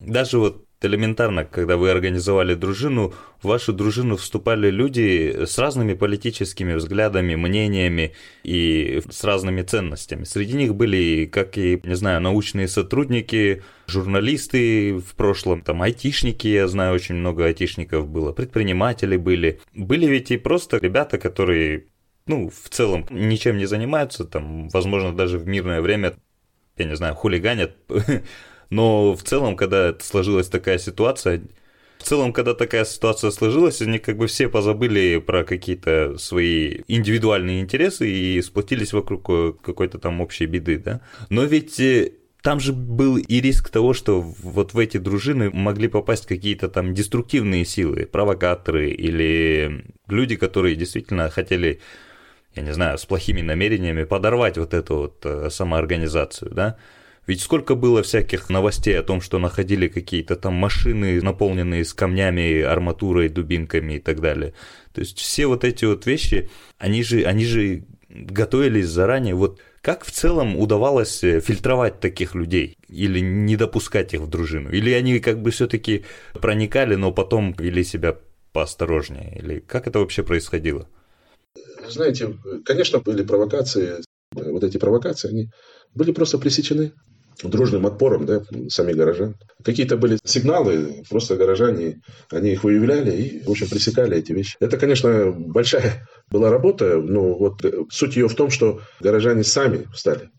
Даже 0.00 0.38
вот 0.38 0.64
элементарно, 0.82 1.44
когда 1.44 1.76
вы 1.76 1.90
организовали 1.90 2.54
дружину, 2.54 3.12
в 3.42 3.48
вашу 3.48 3.72
дружину 3.72 4.16
вступали 4.16 4.70
люди 4.70 5.44
с 5.44 5.58
разными 5.58 5.92
политическими 5.92 6.74
взглядами, 6.74 7.34
мнениями 7.34 8.14
и 8.42 9.02
с 9.10 9.24
разными 9.24 9.62
ценностями. 9.62 10.24
Среди 10.24 10.54
них 10.54 10.74
были, 10.74 11.26
как 11.26 11.58
и, 11.58 11.80
не 11.84 11.96
знаю, 11.96 12.22
научные 12.22 12.66
сотрудники, 12.66 13.62
журналисты 13.86 14.94
в 14.94 15.14
прошлом, 15.16 15.60
там 15.60 15.82
айтишники, 15.82 16.48
я 16.48 16.66
знаю, 16.66 16.94
очень 16.94 17.16
много 17.16 17.44
айтишников 17.44 18.08
было, 18.08 18.32
предприниматели 18.32 19.18
были. 19.18 19.60
Были 19.74 20.06
ведь 20.06 20.30
и 20.30 20.38
просто 20.38 20.78
ребята, 20.78 21.18
которые 21.18 21.84
ну, 22.30 22.48
в 22.48 22.68
целом 22.68 23.04
ничем 23.10 23.58
не 23.58 23.66
занимаются, 23.66 24.24
там, 24.24 24.68
возможно, 24.68 25.12
даже 25.12 25.36
в 25.36 25.48
мирное 25.48 25.80
время, 25.80 26.14
я 26.76 26.84
не 26.84 26.94
знаю, 26.94 27.16
хулиганят, 27.16 27.72
но 28.70 29.14
в 29.14 29.22
целом, 29.24 29.56
когда 29.56 29.96
сложилась 30.00 30.48
такая 30.48 30.78
ситуация, 30.78 31.42
в 31.98 32.04
целом, 32.04 32.32
когда 32.32 32.54
такая 32.54 32.84
ситуация 32.84 33.32
сложилась, 33.32 33.82
они 33.82 33.98
как 33.98 34.16
бы 34.16 34.28
все 34.28 34.48
позабыли 34.48 35.18
про 35.18 35.42
какие-то 35.42 36.16
свои 36.18 36.82
индивидуальные 36.86 37.60
интересы 37.60 38.08
и 38.08 38.40
сплотились 38.42 38.92
вокруг 38.92 39.26
какой-то 39.60 39.98
там 39.98 40.20
общей 40.20 40.46
беды, 40.46 40.78
да. 40.78 41.00
Но 41.30 41.44
ведь 41.44 41.80
э, 41.80 42.12
там 42.42 42.60
же 42.60 42.72
был 42.72 43.16
и 43.18 43.40
риск 43.40 43.70
того, 43.70 43.92
что 43.92 44.20
вот 44.20 44.72
в 44.72 44.78
эти 44.78 44.98
дружины 44.98 45.50
могли 45.50 45.88
попасть 45.88 46.26
какие-то 46.26 46.68
там 46.68 46.94
деструктивные 46.94 47.64
силы, 47.64 48.06
провокаторы 48.06 48.90
или 48.90 49.84
люди, 50.08 50.36
которые 50.36 50.76
действительно 50.76 51.28
хотели, 51.28 51.80
я 52.54 52.62
не 52.62 52.72
знаю, 52.72 52.98
с 52.98 53.06
плохими 53.06 53.42
намерениями 53.42 54.04
подорвать 54.04 54.58
вот 54.58 54.74
эту 54.74 54.96
вот 54.96 55.24
э, 55.24 55.50
самоорганизацию, 55.50 56.50
да. 56.52 56.76
Ведь 57.26 57.42
сколько 57.42 57.74
было 57.74 58.02
всяких 58.02 58.48
новостей 58.48 58.98
о 58.98 59.04
том, 59.04 59.20
что 59.20 59.38
находили 59.38 59.86
какие-то 59.88 60.34
там 60.36 60.54
машины, 60.54 61.20
наполненные 61.22 61.84
с 61.84 61.94
камнями, 61.94 62.60
арматурой, 62.60 63.28
дубинками 63.28 63.94
и 63.94 63.98
так 64.00 64.20
далее. 64.20 64.54
То 64.92 65.00
есть 65.00 65.18
все 65.18 65.46
вот 65.46 65.62
эти 65.64 65.84
вот 65.84 66.06
вещи, 66.06 66.50
они 66.78 67.04
же, 67.04 67.22
они 67.22 67.44
же 67.44 67.84
готовились 68.08 68.88
заранее. 68.88 69.34
Вот 69.34 69.60
как 69.80 70.04
в 70.04 70.10
целом 70.10 70.56
удавалось 70.56 71.22
э, 71.22 71.40
фильтровать 71.40 72.00
таких 72.00 72.34
людей 72.34 72.76
или 72.88 73.20
не 73.20 73.56
допускать 73.56 74.12
их 74.12 74.22
в 74.22 74.28
дружину? 74.28 74.70
Или 74.70 74.90
они 74.92 75.20
как 75.20 75.40
бы 75.40 75.52
все-таки 75.52 76.04
проникали, 76.32 76.96
но 76.96 77.12
потом 77.12 77.54
вели 77.56 77.84
себя 77.84 78.16
поосторожнее? 78.52 79.38
Или 79.38 79.60
как 79.60 79.86
это 79.86 80.00
вообще 80.00 80.22
происходило? 80.22 80.88
Знаете, 81.90 82.36
конечно, 82.64 83.00
были 83.00 83.22
провокации. 83.22 84.02
Вот 84.32 84.62
эти 84.62 84.78
провокации, 84.78 85.28
они 85.28 85.50
были 85.94 86.12
просто 86.12 86.38
пресечены 86.38 86.92
дружным 87.42 87.86
отпором 87.86 88.26
да, 88.26 88.42
самих 88.68 88.96
горожан. 88.96 89.34
Какие-то 89.64 89.96
были 89.96 90.18
сигналы, 90.24 91.02
просто 91.08 91.36
горожане, 91.36 92.00
они 92.30 92.52
их 92.52 92.64
выявляли 92.64 93.10
и, 93.10 93.42
в 93.44 93.50
общем, 93.50 93.68
пресекали 93.68 94.16
эти 94.16 94.32
вещи. 94.32 94.56
Это, 94.60 94.76
конечно, 94.76 95.32
большая 95.32 96.06
была 96.30 96.50
работа, 96.50 96.98
но 96.98 97.34
вот 97.36 97.64
суть 97.90 98.16
ее 98.16 98.28
в 98.28 98.34
том, 98.34 98.50
что 98.50 98.80
горожане 99.00 99.42
сами 99.42 99.86
встали, 99.92 100.30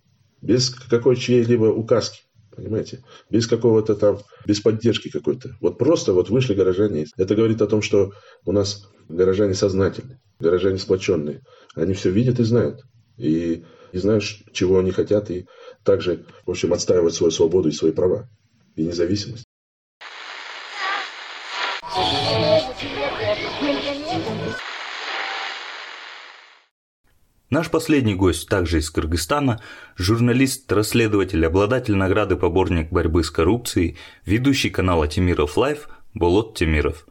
без 0.42 0.70
какой 0.70 1.16
чьей-либо 1.16 1.66
указки. 1.66 2.22
Понимаете? 2.56 3.00
Без 3.30 3.48
какого-то 3.48 3.96
там, 3.96 4.20
без 4.46 4.60
поддержки 4.60 5.10
какой-то. 5.10 5.56
Вот 5.62 5.78
просто 5.78 6.14
вот 6.14 6.30
вышли 6.30 6.54
горожане. 6.54 7.06
Это 7.18 7.34
говорит 7.34 7.62
о 7.62 7.68
том, 7.68 7.82
что 7.82 8.12
у 8.46 8.52
нас 8.52 8.90
горожане 9.08 9.54
сознательные, 9.54 10.20
горожане 10.42 10.78
сплоченные. 10.78 11.42
Они 11.76 11.94
все 11.94 12.10
видят 12.10 12.40
и 12.40 12.44
знают. 12.44 12.82
И, 13.18 13.64
и 13.92 13.98
знают, 13.98 14.24
чего 14.52 14.80
они 14.80 14.92
хотят, 14.92 15.30
и 15.30 15.46
также, 15.84 16.26
в 16.46 16.52
общем, 16.52 16.74
отстаивать 16.74 17.14
свою 17.14 17.32
свободу 17.32 17.70
и 17.70 17.74
свои 17.74 17.92
права 17.92 18.28
и 18.76 18.86
независимость. 18.86 19.46
Наш 27.52 27.70
последний 27.70 28.16
гость 28.16 28.48
также 28.48 28.80
из 28.80 28.90
Кыргызстана, 28.90 29.62
журналист, 29.98 30.72
расследователь, 30.72 31.46
обладатель 31.46 31.96
награды 31.96 32.38
«Поборник 32.38 32.94
борьбы 32.94 33.26
с 33.26 33.30
коррупцией», 33.30 33.98
ведущий 34.26 34.70
канала 34.70 35.10
Temirov 35.10 35.58
Live 35.58 35.90
Болот 36.14 36.58
Темиров. 36.58 37.06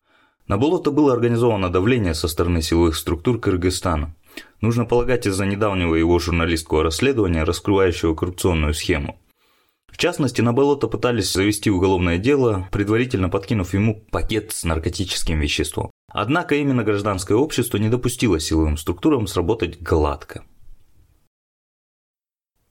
На 0.50 0.58
Болота 0.58 0.90
было 0.90 1.12
организовано 1.12 1.70
давление 1.70 2.12
со 2.12 2.26
стороны 2.26 2.60
силовых 2.60 2.96
структур 2.96 3.38
Кыргызстана. 3.38 4.16
Нужно 4.60 4.84
полагать 4.84 5.24
из-за 5.24 5.46
недавнего 5.46 5.94
его 5.94 6.18
журналистского 6.18 6.82
расследования, 6.82 7.44
раскрывающего 7.44 8.16
коррупционную 8.16 8.74
схему. 8.74 9.16
В 9.86 9.96
частности, 9.96 10.40
на 10.40 10.52
Болота 10.52 10.88
пытались 10.88 11.32
завести 11.32 11.70
уголовное 11.70 12.18
дело, 12.18 12.66
предварительно 12.72 13.28
подкинув 13.28 13.74
ему 13.74 14.02
пакет 14.10 14.50
с 14.50 14.64
наркотическим 14.64 15.38
веществом. 15.38 15.92
Однако 16.12 16.56
именно 16.56 16.82
гражданское 16.82 17.36
общество 17.36 17.76
не 17.76 17.88
допустило 17.88 18.40
силовым 18.40 18.76
структурам 18.76 19.28
сработать 19.28 19.80
гладко. 19.80 20.42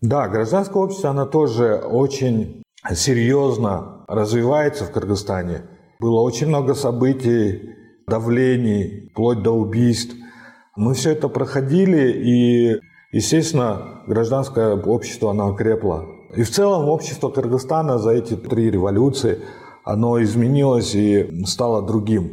Да, 0.02 0.28
гражданское 0.28 0.84
общество, 0.84 1.12
оно 1.12 1.26
тоже 1.26 1.76
очень 1.76 2.62
серьезно 2.94 4.04
развивается 4.10 4.84
в 4.84 4.92
Кыргызстане. 4.92 5.79
Было 6.00 6.22
очень 6.22 6.48
много 6.48 6.76
событий, 6.76 7.76
давлений, 8.08 9.10
вплоть 9.12 9.44
до 9.44 9.52
убийств– 9.52 10.16
мы 10.80 10.94
все 10.94 11.12
это 11.12 11.28
проходили, 11.28 12.10
и, 12.10 12.80
естественно, 13.12 14.02
гражданское 14.08 14.78
общество, 14.78 15.32
оно 15.32 15.50
окрепло. 15.50 16.06
И 16.34 16.44
в 16.44 16.50
целом 16.50 16.88
общество 16.88 17.28
Кыргызстана 17.28 17.98
за 17.98 18.12
эти 18.12 18.38
три 18.38 18.72
революции, 18.72 19.40
оно 19.84 20.24
изменилось 20.24 20.96
и 20.96 21.44
стало 21.46 21.82
другим. 21.82 22.32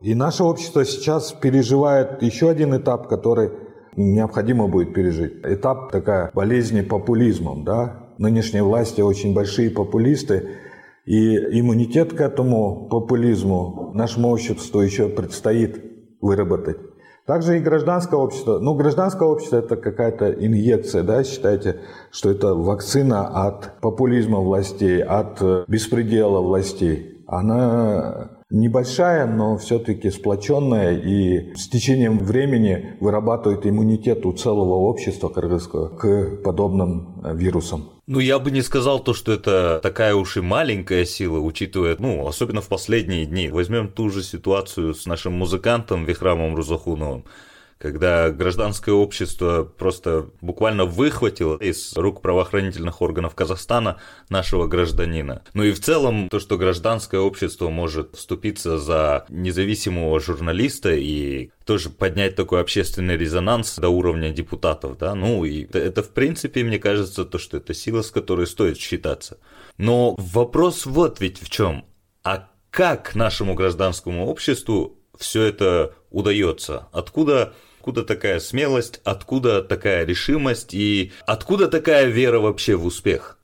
И 0.00 0.12
наше 0.16 0.42
общество 0.42 0.84
сейчас 0.84 1.30
переживает 1.30 2.20
еще 2.20 2.50
один 2.50 2.76
этап, 2.76 3.06
который 3.06 3.50
необходимо 3.94 4.66
будет 4.66 4.92
пережить. 4.92 5.34
Этап 5.44 5.92
такая 5.92 6.32
болезни 6.34 6.80
популизмом. 6.80 7.62
Да? 7.62 8.08
Нынешние 8.18 8.64
власти 8.64 9.02
очень 9.02 9.34
большие 9.34 9.70
популисты, 9.70 10.48
и 11.04 11.36
иммунитет 11.60 12.12
к 12.14 12.20
этому 12.20 12.88
популизму 12.88 13.90
нашему 13.94 14.30
обществу 14.30 14.80
еще 14.80 15.08
предстоит 15.08 15.82
выработать. 16.20 16.78
Также 17.26 17.56
и 17.56 17.60
гражданское 17.60 18.16
общество. 18.16 18.58
Ну, 18.58 18.74
гражданское 18.74 19.26
общество– 19.26 19.56
это 19.58 19.76
какая-то 19.76 20.30
инъекция, 20.32 21.02
да, 21.02 21.24
считайте, 21.24 21.80
что 22.10 22.30
это 22.30 22.54
вакцина 22.54 23.46
от 23.46 23.80
популизма 23.80 24.40
властей, 24.40 25.02
от 25.02 25.40
э, 25.40 25.64
беспредела 25.66 26.40
властей. 26.40 27.24
Она 27.26 28.33
небольшая, 28.54 29.26
но 29.26 29.58
все-таки 29.58 30.10
сплоченная 30.10 30.96
и 30.96 31.54
с 31.56 31.68
течением 31.68 32.18
времени 32.18 32.96
вырабатывает 33.00 33.66
иммунитет 33.66 34.24
у 34.24 34.32
целого 34.32 34.74
общества 34.74 35.28
кыргызского 35.28 35.88
к 35.88 36.42
подобным 36.42 37.20
э, 37.24 37.34
вирусам. 37.34 37.90
Ну, 38.06 38.20
я 38.20 38.38
бы 38.38 38.50
не 38.50 38.62
сказал 38.62 39.00
то, 39.00 39.12
что 39.14 39.32
это 39.32 39.80
такая 39.82 40.14
уж 40.14 40.36
и 40.36 40.40
маленькая 40.40 41.04
сила, 41.04 41.38
учитывая, 41.38 41.96
ну, 41.98 42.26
особенно 42.26 42.60
в 42.60 42.68
последние 42.68 43.26
дни. 43.26 43.48
Возьмем 43.48 43.88
ту 43.88 44.10
же 44.10 44.22
ситуацию 44.22 44.94
с 44.94 45.06
нашим 45.06 45.32
музыкантом 45.32 46.04
Вихрамом 46.04 46.54
Рузахуновым 46.54 47.24
когда 47.84 48.30
гражданское 48.30 48.92
общество 48.92 49.62
просто 49.62 50.30
буквально 50.40 50.86
выхватило 50.86 51.58
из 51.58 51.94
рук 51.98 52.22
правоохранительных 52.22 53.02
органов 53.02 53.34
Казахстана 53.34 54.00
нашего 54.30 54.66
гражданина. 54.66 55.42
Ну 55.52 55.64
и 55.64 55.72
в 55.72 55.80
целом 55.80 56.30
то, 56.30 56.40
что 56.40 56.56
гражданское 56.56 57.20
общество 57.20 57.68
может 57.68 58.16
вступиться 58.16 58.78
за 58.78 59.26
независимого 59.28 60.18
журналиста 60.18 60.94
и 60.94 61.50
тоже 61.66 61.90
поднять 61.90 62.36
такой 62.36 62.62
общественный 62.62 63.18
резонанс 63.18 63.76
до 63.76 63.90
уровня 63.90 64.30
депутатов, 64.30 64.96
да, 64.96 65.14
ну 65.14 65.44
и 65.44 65.64
это, 65.64 65.78
это 65.78 66.02
в 66.02 66.08
принципе, 66.08 66.64
мне 66.64 66.78
кажется, 66.78 67.26
то, 67.26 67.36
что 67.36 67.58
это 67.58 67.74
сила, 67.74 68.00
с 68.00 68.10
которой 68.10 68.46
стоит 68.46 68.78
считаться. 68.78 69.36
Но 69.76 70.14
вопрос 70.16 70.86
вот 70.86 71.20
ведь 71.20 71.38
в 71.38 71.50
чем. 71.50 71.84
А 72.22 72.48
как 72.70 73.14
нашему 73.14 73.52
гражданскому 73.52 74.26
обществу 74.26 74.96
все 75.18 75.42
это 75.42 75.92
удается? 76.10 76.88
Откуда 76.92 77.52
Откуда 77.84 78.02
такая 78.02 78.40
смелость, 78.40 79.02
откуда 79.04 79.62
такая 79.62 80.06
решимость 80.06 80.72
и 80.72 81.12
откуда 81.26 81.68
такая 81.68 82.06
вера 82.06 82.40
вообще 82.40 82.76
в 82.76 82.86
успех? 82.86 83.36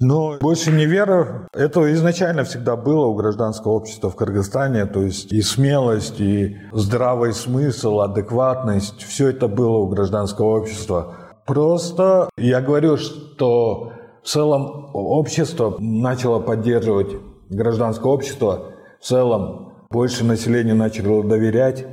Но 0.00 0.38
больше 0.40 0.72
не 0.72 0.86
вера. 0.86 1.46
Это 1.52 1.92
изначально 1.92 2.44
всегда 2.44 2.76
было 2.76 3.04
у 3.04 3.14
гражданского 3.14 3.72
общества 3.72 4.08
в 4.08 4.16
Кыргызстане. 4.16 4.86
То 4.86 5.02
есть 5.02 5.30
и 5.30 5.42
смелость, 5.42 6.20
и 6.20 6.56
здравый 6.72 7.34
смысл, 7.34 8.00
адекватность. 8.00 9.02
Все 9.02 9.28
это 9.28 9.46
было 9.46 9.76
у 9.76 9.88
гражданского 9.88 10.58
общества. 10.60 11.14
Просто 11.44 12.30
я 12.38 12.62
говорю, 12.62 12.96
что 12.96 13.92
в 14.22 14.26
целом 14.26 14.88
общество 14.94 15.76
начало 15.78 16.40
поддерживать 16.40 17.10
гражданское 17.50 18.08
общество. 18.10 18.72
В 19.02 19.04
целом 19.04 19.74
больше 19.90 20.24
населения 20.24 20.72
начало 20.72 21.22
доверять 21.22 21.84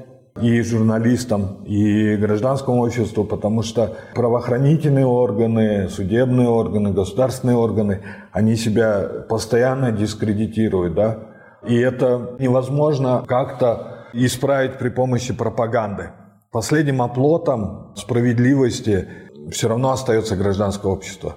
и 0.41 0.61
журналистам, 0.61 1.63
и 1.65 2.15
гражданскому 2.15 2.83
обществу, 2.83 3.23
потому 3.23 3.63
что 3.63 3.95
правоохранительные 4.15 5.05
органы, 5.05 5.89
судебные 5.89 6.47
органы, 6.47 6.91
государственные 6.91 7.57
органы, 7.57 8.01
они 8.31 8.55
себя 8.55 9.07
постоянно 9.29 9.91
дискредитируют, 9.91 10.95
да, 10.95 11.19
и 11.65 11.77
это 11.77 12.35
невозможно 12.39 13.23
как-то 13.27 14.05
исправить 14.13 14.77
при 14.77 14.89
помощи 14.89 15.33
пропаганды. 15.33 16.11
Последним 16.51 17.01
оплотом 17.01 17.93
справедливости 17.95 19.07
все 19.51 19.67
равно 19.67 19.91
остается 19.91 20.35
гражданское 20.35 20.91
общество. 20.91 21.35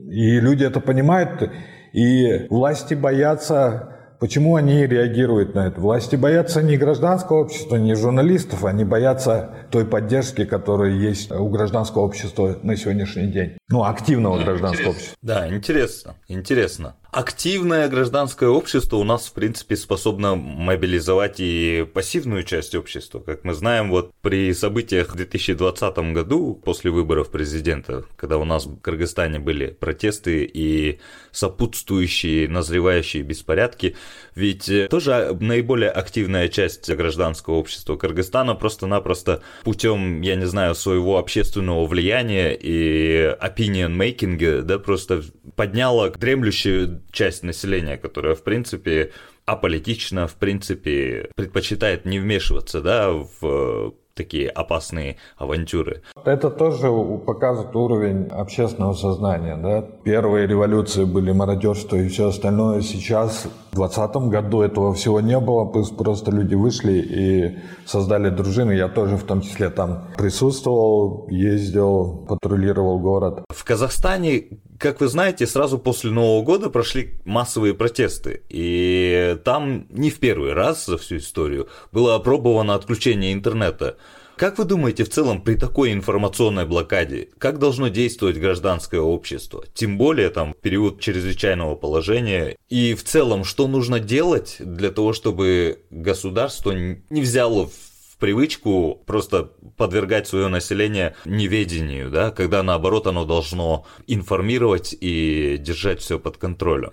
И 0.00 0.38
люди 0.40 0.64
это 0.64 0.80
понимают, 0.80 1.50
и 1.92 2.46
власти 2.50 2.94
боятся 2.94 3.93
Почему 4.24 4.56
они 4.56 4.86
реагируют 4.86 5.54
на 5.54 5.66
это? 5.66 5.78
Власти 5.82 6.16
боятся 6.16 6.62
не 6.62 6.78
гражданского 6.78 7.42
общества, 7.42 7.76
не 7.76 7.94
журналистов, 7.94 8.64
они 8.64 8.82
боятся 8.82 9.50
той 9.70 9.84
поддержки, 9.84 10.46
которая 10.46 10.92
есть 10.92 11.30
у 11.30 11.46
гражданского 11.50 12.04
общества 12.04 12.56
на 12.62 12.74
сегодняшний 12.74 13.26
день. 13.26 13.58
Ну, 13.68 13.84
активного 13.84 14.42
гражданского 14.42 14.70
интересно. 14.70 14.90
общества. 14.92 15.18
Да, 15.20 15.54
интересно, 15.54 16.14
интересно. 16.26 16.96
Активное 17.14 17.88
гражданское 17.88 18.48
общество 18.48 18.96
у 18.96 19.04
нас, 19.04 19.26
в 19.26 19.32
принципе, 19.32 19.76
способно 19.76 20.34
мобилизовать 20.34 21.36
и 21.38 21.86
пассивную 21.94 22.42
часть 22.42 22.74
общества. 22.74 23.20
Как 23.20 23.44
мы 23.44 23.54
знаем, 23.54 23.90
вот 23.90 24.12
при 24.20 24.52
событиях 24.52 25.12
в 25.12 25.16
2020 25.16 25.96
году, 26.12 26.60
после 26.64 26.90
выборов 26.90 27.30
президента, 27.30 28.04
когда 28.16 28.38
у 28.38 28.44
нас 28.44 28.66
в 28.66 28.80
Кыргызстане 28.80 29.38
были 29.38 29.68
протесты 29.68 30.44
и 30.44 30.98
сопутствующие, 31.30 32.48
назревающие 32.48 33.22
беспорядки, 33.22 33.96
ведь 34.34 34.70
тоже 34.90 35.36
наиболее 35.40 35.90
активная 35.90 36.48
часть 36.48 36.92
гражданского 36.92 37.54
общества 37.54 37.96
Кыргызстана 37.96 38.56
просто-напросто 38.56 39.40
путем, 39.62 40.20
я 40.20 40.34
не 40.34 40.46
знаю, 40.46 40.74
своего 40.74 41.18
общественного 41.18 41.86
влияния 41.86 42.54
и 42.54 43.36
opinion 43.40 43.96
making, 43.96 44.62
да, 44.62 44.80
просто 44.80 45.22
подняла 45.54 46.10
дремлющую 46.10 47.03
часть 47.10 47.42
населения, 47.42 47.96
которая, 47.96 48.34
в 48.34 48.42
принципе, 48.42 49.12
аполитично, 49.46 50.26
в 50.26 50.34
принципе, 50.34 51.30
предпочитает 51.36 52.04
не 52.04 52.18
вмешиваться, 52.18 52.80
да, 52.80 53.10
в 53.12 53.94
такие 54.14 54.48
опасные 54.48 55.16
авантюры. 55.36 56.02
Это 56.24 56.48
тоже 56.48 56.88
показывает 57.26 57.74
уровень 57.74 58.28
общественного 58.28 58.92
сознания. 58.92 59.56
Да? 59.56 59.82
Первые 60.04 60.46
революции 60.46 61.04
были 61.04 61.32
мародерство 61.32 61.96
и 61.96 62.08
все 62.08 62.28
остальное. 62.28 62.80
Сейчас, 62.80 63.46
в 63.72 63.76
2020 63.76 64.16
году, 64.30 64.62
этого 64.62 64.94
всего 64.94 65.20
не 65.20 65.38
было. 65.40 65.64
Просто 65.64 66.30
люди 66.30 66.54
вышли 66.54 66.92
и 66.92 67.58
создали 67.86 68.30
дружины. 68.30 68.72
Я 68.72 68.88
тоже 68.88 69.16
в 69.16 69.24
том 69.24 69.40
числе 69.40 69.68
там 69.68 70.04
присутствовал, 70.16 71.26
ездил, 71.28 72.24
патрулировал 72.28 73.00
город. 73.00 73.44
В 73.48 73.64
Казахстане 73.64 74.44
как 74.84 75.00
вы 75.00 75.08
знаете, 75.08 75.46
сразу 75.46 75.78
после 75.78 76.10
Нового 76.10 76.44
года 76.44 76.68
прошли 76.68 77.14
массовые 77.24 77.72
протесты. 77.72 78.42
И 78.50 79.38
там 79.42 79.86
не 79.88 80.10
в 80.10 80.18
первый 80.18 80.52
раз 80.52 80.84
за 80.84 80.98
всю 80.98 81.16
историю 81.16 81.68
было 81.90 82.16
опробовано 82.16 82.74
отключение 82.74 83.32
интернета. 83.32 83.96
Как 84.36 84.58
вы 84.58 84.66
думаете, 84.66 85.04
в 85.04 85.08
целом 85.08 85.40
при 85.40 85.54
такой 85.54 85.94
информационной 85.94 86.66
блокаде, 86.66 87.30
как 87.38 87.58
должно 87.58 87.88
действовать 87.88 88.36
гражданское 88.36 89.00
общество? 89.00 89.64
Тем 89.72 89.96
более 89.96 90.28
там 90.28 90.54
период 90.60 91.00
чрезвычайного 91.00 91.76
положения. 91.76 92.58
И 92.68 92.92
в 92.92 93.04
целом, 93.04 93.44
что 93.44 93.66
нужно 93.66 94.00
делать 94.00 94.56
для 94.58 94.90
того, 94.90 95.14
чтобы 95.14 95.78
государство 95.88 96.72
не 96.72 97.22
взяло 97.22 97.70
в 98.14 98.18
привычку 98.18 99.00
просто 99.06 99.50
подвергать 99.76 100.28
свое 100.28 100.48
население 100.48 101.14
неведению, 101.24 102.10
да, 102.10 102.30
когда 102.30 102.62
наоборот 102.62 103.06
оно 103.06 103.24
должно 103.24 103.84
информировать 104.06 104.94
и 105.00 105.58
держать 105.58 106.00
все 106.00 106.18
под 106.18 106.36
контролем. 106.36 106.92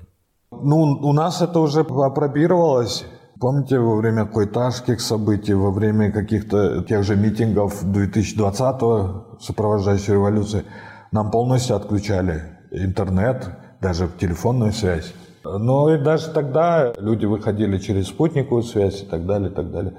Ну, 0.52 0.78
у 1.02 1.14
нас 1.14 1.42
это 1.42 1.60
уже 1.60 1.82
опробировалось. 1.82 3.06
Помните, 3.40 3.80
во 3.80 3.96
время 3.96 4.26
койташских 4.26 5.00
событий, 5.00 5.54
во 5.54 5.72
время 5.72 6.12
каких-то 6.12 6.84
тех 6.84 7.04
же 7.04 7.16
митингов 7.16 7.84
2020-го, 7.84 9.38
сопровождающей 9.40 10.14
революции, 10.14 10.64
нам 11.12 11.30
полностью 11.32 11.76
отключали 11.76 12.44
интернет, 12.72 13.48
даже 13.80 14.10
телефонную 14.20 14.74
связь. 14.74 15.14
Но 15.44 15.94
и 15.94 15.98
даже 15.98 16.32
тогда 16.32 16.94
люди 16.98 17.26
выходили 17.26 17.78
через 17.78 18.08
спутниковую 18.08 18.64
связь 18.64 19.04
и 19.04 19.06
так 19.06 19.26
далее, 19.26 19.50
и 19.50 19.54
так 19.54 19.72
далее. 19.72 19.94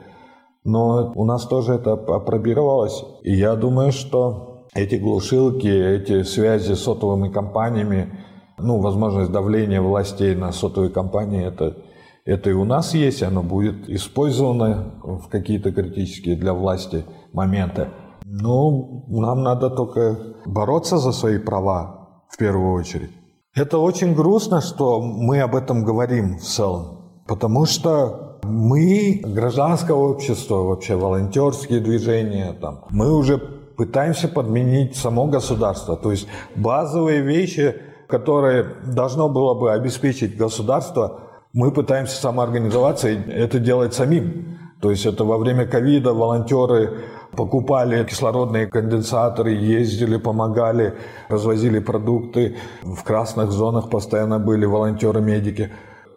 Но 0.64 1.12
у 1.14 1.24
нас 1.24 1.46
тоже 1.46 1.74
это 1.74 1.92
опробировалось. 1.92 3.04
И 3.22 3.34
я 3.34 3.56
думаю, 3.56 3.92
что 3.92 4.66
эти 4.74 4.94
глушилки, 4.94 5.66
эти 5.66 6.22
связи 6.22 6.74
с 6.74 6.82
сотовыми 6.82 7.28
компаниями, 7.28 8.18
ну, 8.58 8.80
возможность 8.80 9.32
давления 9.32 9.82
властей 9.82 10.34
на 10.34 10.52
сотовые 10.52 10.90
компании, 10.90 11.44
это, 11.44 11.76
это 12.24 12.50
и 12.50 12.52
у 12.52 12.64
нас 12.64 12.94
есть, 12.94 13.22
оно 13.22 13.42
будет 13.42 13.88
использовано 13.88 14.94
в 15.02 15.28
какие-то 15.28 15.72
критические 15.72 16.36
для 16.36 16.54
власти 16.54 17.04
моменты. 17.32 17.88
Ну, 18.24 19.04
нам 19.08 19.42
надо 19.42 19.68
только 19.68 20.36
бороться 20.46 20.98
за 20.98 21.12
свои 21.12 21.38
права 21.38 22.22
в 22.28 22.38
первую 22.38 22.72
очередь. 22.72 23.10
Это 23.54 23.78
очень 23.78 24.14
грустно, 24.14 24.60
что 24.60 25.02
мы 25.02 25.40
об 25.40 25.54
этом 25.54 25.84
говорим 25.84 26.38
в 26.38 26.42
целом, 26.42 27.22
потому 27.26 27.66
что 27.66 28.31
мы, 28.42 29.20
гражданское 29.24 29.96
общество, 29.96 30.56
вообще 30.56 30.96
волонтерские 30.96 31.80
движения, 31.80 32.54
там, 32.60 32.84
мы 32.90 33.12
уже 33.12 33.38
пытаемся 33.38 34.28
подменить 34.28 34.96
само 34.96 35.26
государство. 35.26 35.96
То 35.96 36.10
есть 36.10 36.26
базовые 36.56 37.22
вещи, 37.22 37.76
которые 38.08 38.66
должно 38.86 39.28
было 39.28 39.54
бы 39.54 39.72
обеспечить 39.72 40.36
государство, 40.36 41.20
мы 41.52 41.70
пытаемся 41.70 42.20
самоорганизоваться 42.20 43.08
и 43.08 43.30
это 43.30 43.58
делать 43.58 43.94
самим. 43.94 44.58
То 44.80 44.90
есть 44.90 45.06
это 45.06 45.24
во 45.24 45.38
время 45.38 45.66
ковида 45.66 46.12
волонтеры 46.12 47.04
покупали 47.36 48.04
кислородные 48.04 48.66
конденсаторы, 48.66 49.52
ездили, 49.52 50.16
помогали, 50.16 50.94
развозили 51.28 51.78
продукты. 51.78 52.56
В 52.82 53.02
красных 53.04 53.52
зонах 53.52 53.90
постоянно 53.90 54.38
были 54.38 54.64
волонтеры-медики. 54.64 55.70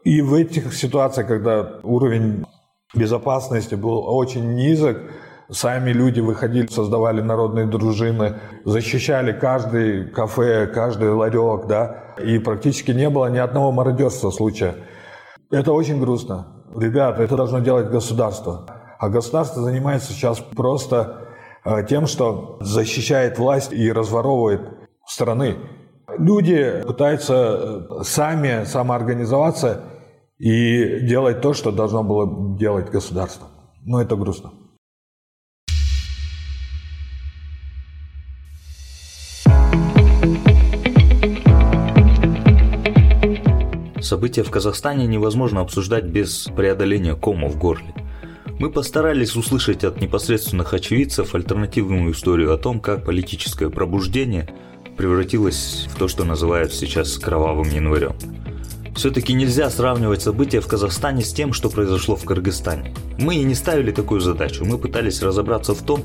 И 0.05 0.21
в 0.21 0.35
этих 0.35 0.73
ситуациях, 0.75 1.27
когда 1.27 1.79
уровень 1.81 2.45
безопасности 2.93 3.73
был 3.73 4.03
очень 4.05 4.53
низок, 4.53 4.99
сами 5.49 5.91
люди 5.91 6.19
выходили, 6.19 6.67
создавали 6.67 7.21
народные 7.21 7.65
дружины, 7.65 8.39
защищали 8.65 9.31
каждый 9.31 10.05
кафе, 10.11 10.67
каждый 10.67 11.09
ларек, 11.09 11.65
да, 11.65 12.13
и 12.23 12.37
практически 12.37 12.91
не 12.91 13.09
было 13.09 13.31
ни 13.31 13.39
одного 13.39 13.71
мародерства 13.71 14.29
случая. 14.29 14.75
Это 15.49 15.73
очень 15.73 15.99
грустно. 15.99 16.63
Ребята, 16.75 17.23
это 17.23 17.35
должно 17.35 17.59
делать 17.59 17.89
государство. 17.89 18.67
А 18.99 19.09
государство 19.09 19.63
занимается 19.63 20.13
сейчас 20.13 20.39
просто 20.39 21.29
э, 21.63 21.83
тем, 21.89 22.05
что 22.05 22.57
защищает 22.61 23.39
власть 23.39 23.73
и 23.73 23.91
разворовывает 23.91 24.61
страны. 25.07 25.55
Люди 26.19 26.83
пытаются 26.85 27.33
э, 27.33 28.03
сами 28.03 28.65
самоорганизоваться 28.65 29.81
и 30.37 30.99
делать 31.01 31.41
то, 31.41 31.53
что 31.53 31.71
должно 31.71 32.03
было 32.03 32.57
делать 32.57 32.89
государство. 32.89 33.47
Но 33.83 34.01
это 34.01 34.15
грустно. 34.15 34.51
События 44.01 44.43
в 44.43 44.51
Казахстане 44.51 45.07
невозможно 45.07 45.61
обсуждать 45.61 46.05
без 46.05 46.47
преодоления 46.55 47.15
кома 47.15 47.47
в 47.47 47.57
горле. 47.57 47.93
Мы 48.59 48.69
постарались 48.71 49.35
услышать 49.35 49.83
от 49.83 49.99
непосредственных 49.99 50.73
очевидцев 50.73 51.33
альтернативную 51.33 52.13
историю 52.13 52.53
о 52.53 52.57
том, 52.57 52.79
как 52.79 53.03
политическое 53.03 53.69
пробуждение 53.69 54.47
превратилось 54.95 55.87
в 55.89 55.97
то, 55.97 56.07
что 56.07 56.23
называют 56.23 56.71
сейчас 56.73 57.17
кровавым 57.17 57.69
январем. 57.69 58.15
Все-таки 58.95 59.33
нельзя 59.33 59.69
сравнивать 59.69 60.21
события 60.21 60.61
в 60.61 60.67
Казахстане 60.67 61.21
с 61.21 61.33
тем, 61.33 61.51
что 61.51 61.69
произошло 61.69 62.15
в 62.15 62.23
Кыргызстане. 62.23 62.93
Мы 63.17 63.35
и 63.35 63.43
не 63.43 63.53
ставили 63.53 63.91
такую 63.91 64.21
задачу, 64.21 64.63
мы 64.63 64.77
пытались 64.77 65.21
разобраться 65.21 65.75
в 65.75 65.81
том, 65.81 66.01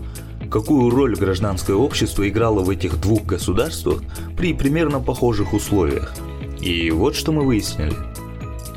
какую 0.51 0.91
роль 0.91 1.15
гражданское 1.15 1.75
общество 1.75 2.29
играло 2.29 2.61
в 2.61 2.71
этих 2.71 3.01
двух 3.01 3.25
государствах 3.25 4.03
при 4.37 4.53
примерно 4.55 4.99
похожих 4.99 5.53
условиях. 5.53 6.13
И 6.61 6.91
вот 6.91 7.15
что 7.15 7.31
мы 7.31 7.45
выяснили. 7.45 7.95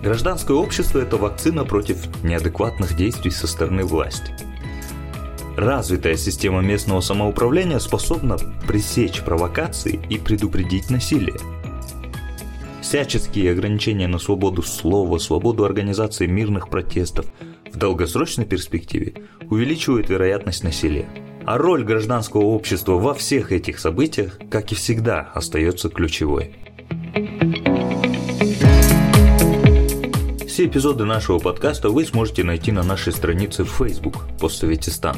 Гражданское 0.04 0.54
общество– 0.54 1.00
это 1.00 1.18
вакцина 1.18 1.66
против 1.66 1.98
неадекватных 2.24 2.96
действий 2.96 3.32
со 3.32 3.48
стороны 3.48 3.84
власти. 3.84 4.32
Развитая 5.58 6.18
система 6.18 6.62
местного 6.62 7.02
самоуправления 7.02 7.80
способна 7.80 8.38
пресечь 8.68 9.22
провокации 9.22 10.00
и 10.10 10.20
предупредить 10.20 10.92
насилие– 10.92 11.38
всяческие 12.94 13.54
ограничения 13.54 14.08
на 14.08 14.20
свободу 14.20 14.62
слова, 14.62 15.18
свободу 15.18 15.66
организации 15.66 16.28
мирных 16.28 16.70
протестов 16.70 17.26
в 17.72 17.76
долгосрочной 17.76 18.46
перспективе 18.46 19.16
увеличивают 19.50 20.12
вероятность 20.12 20.64
насилия. 20.64 21.10
А 21.44 21.58
роль 21.58 21.84
гражданского 21.84 22.44
общества 22.44 23.00
во 23.00 23.16
всех 23.16 23.52
этих 23.52 23.80
событиях, 23.80 24.38
как 24.52 24.72
и 24.72 24.76
всегда, 24.76 25.32
остается 25.34 25.90
ключевой. 25.90 26.56
Все 30.48 30.68
эпизоды 30.68 31.06
нашего 31.06 31.40
подкаста 31.40 31.90
вы 31.90 32.06
сможете 32.06 32.44
найти 32.44 32.72
на 32.72 32.84
нашей 32.84 33.12
странице 33.12 33.64
в 33.64 33.72
Facebook 33.72 34.28
«Постсоветистан», 34.40 35.18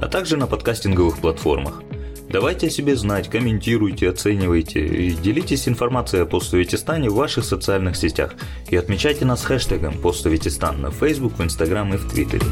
а 0.00 0.08
также 0.08 0.38
на 0.38 0.46
подкастинговых 0.46 1.18
платформах– 1.18 1.82
Давайте 2.30 2.68
о 2.68 2.70
себе 2.70 2.94
знать, 2.94 3.28
комментируйте, 3.28 4.08
оценивайте 4.08 4.86
и 4.86 5.10
делитесь 5.10 5.66
информацией 5.66 6.22
о 6.22 6.26
Постсоветистане 6.26 7.10
в 7.10 7.14
ваших 7.14 7.44
социальных 7.44 7.96
сетях 7.96 8.34
и 8.68 8.76
отмечайте 8.76 9.24
нас 9.24 9.42
хэштегом 9.42 9.98
Постсоветистан 9.98 10.80
на 10.80 10.92
Facebook, 10.92 11.32
в 11.32 11.42
Instagram 11.42 11.94
и 11.94 11.96
в 11.96 12.08
Твиттере. 12.08 12.44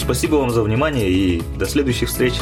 Спасибо 0.00 0.34
вам 0.34 0.50
за 0.50 0.64
внимание 0.64 1.08
и 1.08 1.42
до 1.56 1.66
следующих 1.66 2.08
встреч! 2.08 2.34